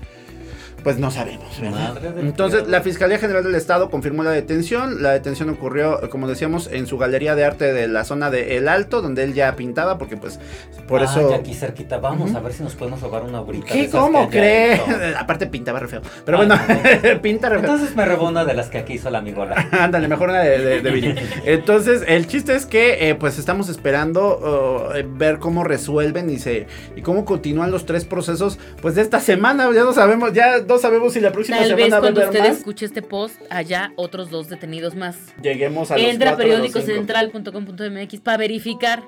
pues 0.82 0.98
no 0.98 1.10
sabemos, 1.10 1.60
¿verdad? 1.60 1.96
Entonces, 2.18 2.66
la 2.68 2.80
Fiscalía 2.80 3.18
General 3.18 3.42
del 3.44 3.54
Estado 3.54 3.90
confirmó 3.90 4.22
la 4.24 4.30
detención. 4.32 5.02
La 5.02 5.12
detención 5.12 5.48
ocurrió, 5.50 6.08
como 6.10 6.26
decíamos, 6.28 6.68
en 6.72 6.86
su 6.86 6.98
galería 6.98 7.34
de 7.34 7.44
arte 7.44 7.72
de 7.72 7.88
la 7.88 8.04
zona 8.04 8.30
de 8.30 8.56
El 8.56 8.68
Alto, 8.68 9.02
donde 9.02 9.22
él 9.24 9.34
ya 9.34 9.54
pintaba, 9.56 9.98
porque 9.98 10.16
pues 10.16 10.40
por 10.88 11.00
Ah, 11.00 11.04
eso... 11.04 11.30
ya 11.30 11.36
aquí 11.36 11.54
cerquita. 11.54 11.98
Vamos 11.98 12.34
a 12.34 12.40
ver 12.40 12.52
si 12.52 12.62
nos 12.62 12.74
podemos 12.74 13.00
robar 13.00 13.22
una 13.22 13.40
obrita. 13.40 13.66
¿Qué? 13.72 13.88
¿Cómo 13.90 14.28
que 14.28 14.40
haya 14.40 14.80
cree? 14.80 15.04
hecho. 15.12 15.18
Aparte 15.18 15.46
pintaba 15.46 15.78
re 15.78 15.88
feo. 15.88 16.00
Pero 16.24 16.38
Ah, 16.40 16.44
bueno, 16.46 17.20
pinta 17.22 17.48
re 17.48 17.60
feo. 17.60 17.70
Entonces 17.70 17.94
me 17.96 18.04
robó 18.04 18.28
una 18.28 18.44
de 18.44 18.54
las 18.54 18.68
que 18.68 18.78
aquí 18.78 18.94
hizo 18.94 19.10
la 19.10 19.18
amigola. 19.18 19.68
Ándale, 19.72 20.08
mejor 20.08 20.30
una 20.30 20.40
de, 20.40 20.58
de, 20.58 20.80
de 20.80 20.90
Viri. 20.90 21.14
Entonces, 21.44 22.02
el 22.06 22.26
chiste 22.26 22.54
es 22.54 22.66
que 22.66 23.08
eh, 23.08 23.14
pues 23.14 23.38
estamos 23.38 23.68
esperando 23.68 24.88
uh, 24.92 24.96
eh, 24.96 25.06
ver 25.08 25.38
cómo 25.38 25.64
resuelven 25.64 26.30
y 26.30 26.38
se 26.38 26.66
y 26.96 27.02
cómo 27.02 27.24
continúan 27.24 27.70
los 27.70 27.86
tres 27.86 28.04
procesos 28.04 28.58
pues 28.80 28.94
de 28.94 29.02
esta 29.02 29.20
semana. 29.20 29.68
Ya 29.74 29.84
no 29.84 29.92
sabemos, 29.92 30.32
ya 30.32 30.60
no 30.72 30.78
sabemos 30.78 31.12
si 31.12 31.20
la 31.20 31.32
próxima 31.32 31.58
Tal 31.58 31.74
vez 31.74 31.84
semana 31.86 31.96
va 31.96 31.98
a 31.98 32.00
cuando 32.00 32.20
haber 32.22 32.30
usted 32.34 32.48
más. 32.50 32.58
escuche 32.58 32.86
este 32.86 33.02
post, 33.02 33.40
haya 33.50 33.92
otros 33.96 34.30
dos 34.30 34.48
detenidos 34.48 34.94
más. 34.94 35.16
Lleguemos 35.42 35.90
a 35.90 35.96
Entra 35.96 36.32
los 36.32 36.40
cinco. 36.40 36.82
periódicocentral.com.mx 36.82 38.20
para 38.20 38.36
verificar 38.38 39.02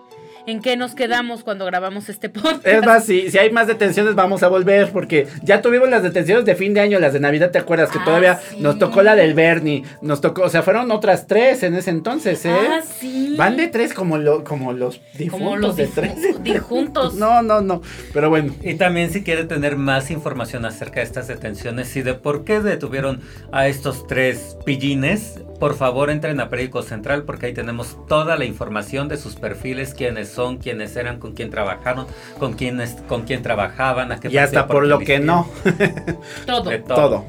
en 0.46 0.60
qué 0.60 0.76
nos 0.76 0.94
quedamos 0.94 1.42
cuando 1.42 1.64
grabamos 1.66 2.08
este 2.08 2.28
podcast. 2.28 2.66
Es 2.66 2.84
más, 2.84 3.04
si, 3.06 3.30
si 3.30 3.38
hay 3.38 3.50
más 3.50 3.66
detenciones 3.66 4.14
vamos 4.14 4.42
a 4.42 4.48
volver 4.48 4.90
porque 4.92 5.26
ya 5.42 5.62
tuvimos 5.62 5.88
las 5.88 6.02
detenciones 6.02 6.44
de 6.44 6.54
fin 6.54 6.74
de 6.74 6.80
año, 6.80 6.98
las 7.00 7.12
de 7.12 7.20
Navidad, 7.20 7.50
¿te 7.50 7.58
acuerdas? 7.58 7.90
Que 7.90 7.98
Ah, 7.98 8.04
todavía 8.04 8.36
sí. 8.50 8.56
nos 8.60 8.78
tocó 8.78 9.02
la 9.02 9.16
del 9.16 9.34
Bernie, 9.34 9.84
nos 10.02 10.20
tocó, 10.20 10.42
o 10.42 10.48
sea, 10.50 10.62
fueron 10.62 10.90
otras 10.90 11.26
tres 11.26 11.62
en 11.62 11.74
ese 11.74 11.90
entonces, 11.90 12.44
¿eh? 12.44 12.52
Ah, 12.54 12.80
sí. 12.82 13.34
Van 13.38 13.56
de 13.56 13.68
tres 13.68 13.94
como, 13.94 14.18
lo, 14.18 14.44
como 14.44 14.72
los 14.72 15.00
difuntos 15.16 15.40
Como 15.40 15.56
los 15.56 15.76
de 15.76 15.88
difu- 15.88 15.94
tres. 15.94 16.42
dijuntos. 16.44 17.14
No, 17.24 17.42
no, 17.42 17.60
no. 17.60 17.80
Pero 18.12 18.28
bueno. 18.28 18.54
Y 18.62 18.74
también 18.74 19.10
si 19.10 19.22
quiere 19.22 19.44
tener 19.44 19.76
más 19.76 20.10
información 20.10 20.64
acerca 20.66 21.00
de 21.00 21.06
estas 21.06 21.26
detenciones 21.28 21.96
y 21.96 22.02
de 22.02 22.14
por 22.14 22.44
qué 22.44 22.60
detuvieron 22.60 23.20
a 23.52 23.66
estos 23.68 24.06
tres 24.06 24.56
pillines, 24.66 25.40
por 25.58 25.74
favor 25.76 26.10
entren 26.10 26.40
a 26.40 26.48
Periódico 26.50 26.82
Central 26.82 27.22
porque 27.22 27.46
ahí 27.46 27.54
tenemos 27.54 27.96
toda 28.08 28.36
la 28.36 28.44
información 28.44 29.08
de 29.08 29.16
sus 29.16 29.36
perfiles, 29.36 29.94
quiénes 29.94 30.28
son, 30.34 30.58
quiénes 30.58 30.94
eran, 30.96 31.18
con 31.18 31.32
quién 31.32 31.50
trabajaron, 31.50 32.06
con 32.38 32.54
quiénes, 32.54 32.96
con 33.08 33.22
quién 33.22 33.42
trabajaban, 33.42 34.12
a 34.12 34.20
qué 34.20 34.28
Y 34.28 34.38
hasta 34.38 34.66
por 34.66 34.86
lo 34.86 34.98
que 34.98 35.18
no. 35.20 35.48
Todo. 36.46 36.70
De 36.70 36.78
todo. 36.80 36.94
Todo. 36.96 37.24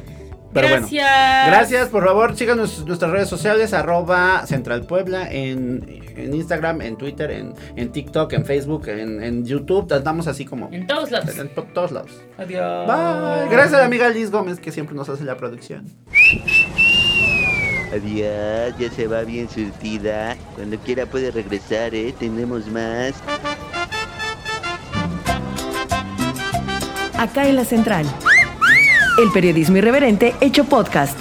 Pero 0.53 0.69
bueno. 0.69 0.87
Gracias. 0.89 1.47
Gracias, 1.47 1.89
por 1.89 2.05
favor, 2.05 2.37
síganos 2.37 2.79
en 2.79 2.85
nuestras 2.85 3.11
redes 3.11 3.27
sociales, 3.27 3.73
arroba 3.73 4.45
Central 4.47 4.83
Puebla, 4.87 5.29
en, 5.29 5.83
en 6.15 6.33
Instagram, 6.33 6.79
en 6.81 6.95
Twitter, 6.95 7.29
en, 7.31 7.53
en 7.75 7.91
TikTok, 7.91 8.31
en 8.31 8.45
Facebook, 8.45 8.87
en, 8.87 9.21
en 9.21 9.45
YouTube, 9.45 9.91
andamos 9.91 10.27
así 10.27 10.45
como 10.45 10.69
En 10.71 10.87
todos 10.87 11.11
lados. 11.11 11.37
en 11.37 11.49
to- 11.49 11.67
todos 11.73 11.91
lados. 11.91 12.11
Adiós. 12.37 12.87
Bye. 12.87 13.49
Gracias 13.49 13.73
a 13.73 13.79
la 13.79 13.85
amiga 13.85 14.07
Liz 14.07 14.31
Gómez 14.31 14.61
que 14.61 14.71
siempre 14.71 14.95
nos 14.95 15.09
hace 15.09 15.25
la 15.25 15.35
producción. 15.35 15.87
Adiós, 17.95 18.75
ya 18.77 18.89
se 18.93 19.07
va 19.07 19.21
bien 19.21 19.49
surtida. 19.49 20.35
Cuando 20.55 20.77
quiera 20.79 21.05
puede 21.05 21.31
regresar, 21.31 21.95
¿eh? 21.95 22.13
Tenemos 22.19 22.67
más. 22.67 23.13
Acá 27.17 27.47
en 27.47 27.55
la 27.55 27.63
Central. 27.63 28.05
El 29.17 29.31
periodismo 29.31 29.77
irreverente 29.77 30.35
hecho 30.41 30.65
podcast. 30.65 31.17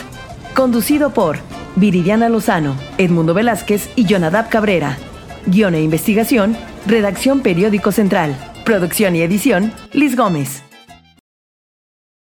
Conducido 0.55 1.11
por 1.11 1.39
Viridiana 1.77 2.29
Lozano, 2.29 2.77
Edmundo 2.99 3.35
Velázquez 3.35 3.91
y 3.95 4.05
Jonadab 4.05 4.49
Cabrera. 4.49 4.99
Guión 5.47 5.77
e 5.77 5.83
investigación, 5.83 6.57
redacción 6.87 7.41
Periódico 7.41 7.93
Central. 7.93 8.37
Producción 8.65 9.15
y 9.15 9.23
edición, 9.23 9.73
Liz 9.93 10.17
Gómez. 10.17 10.64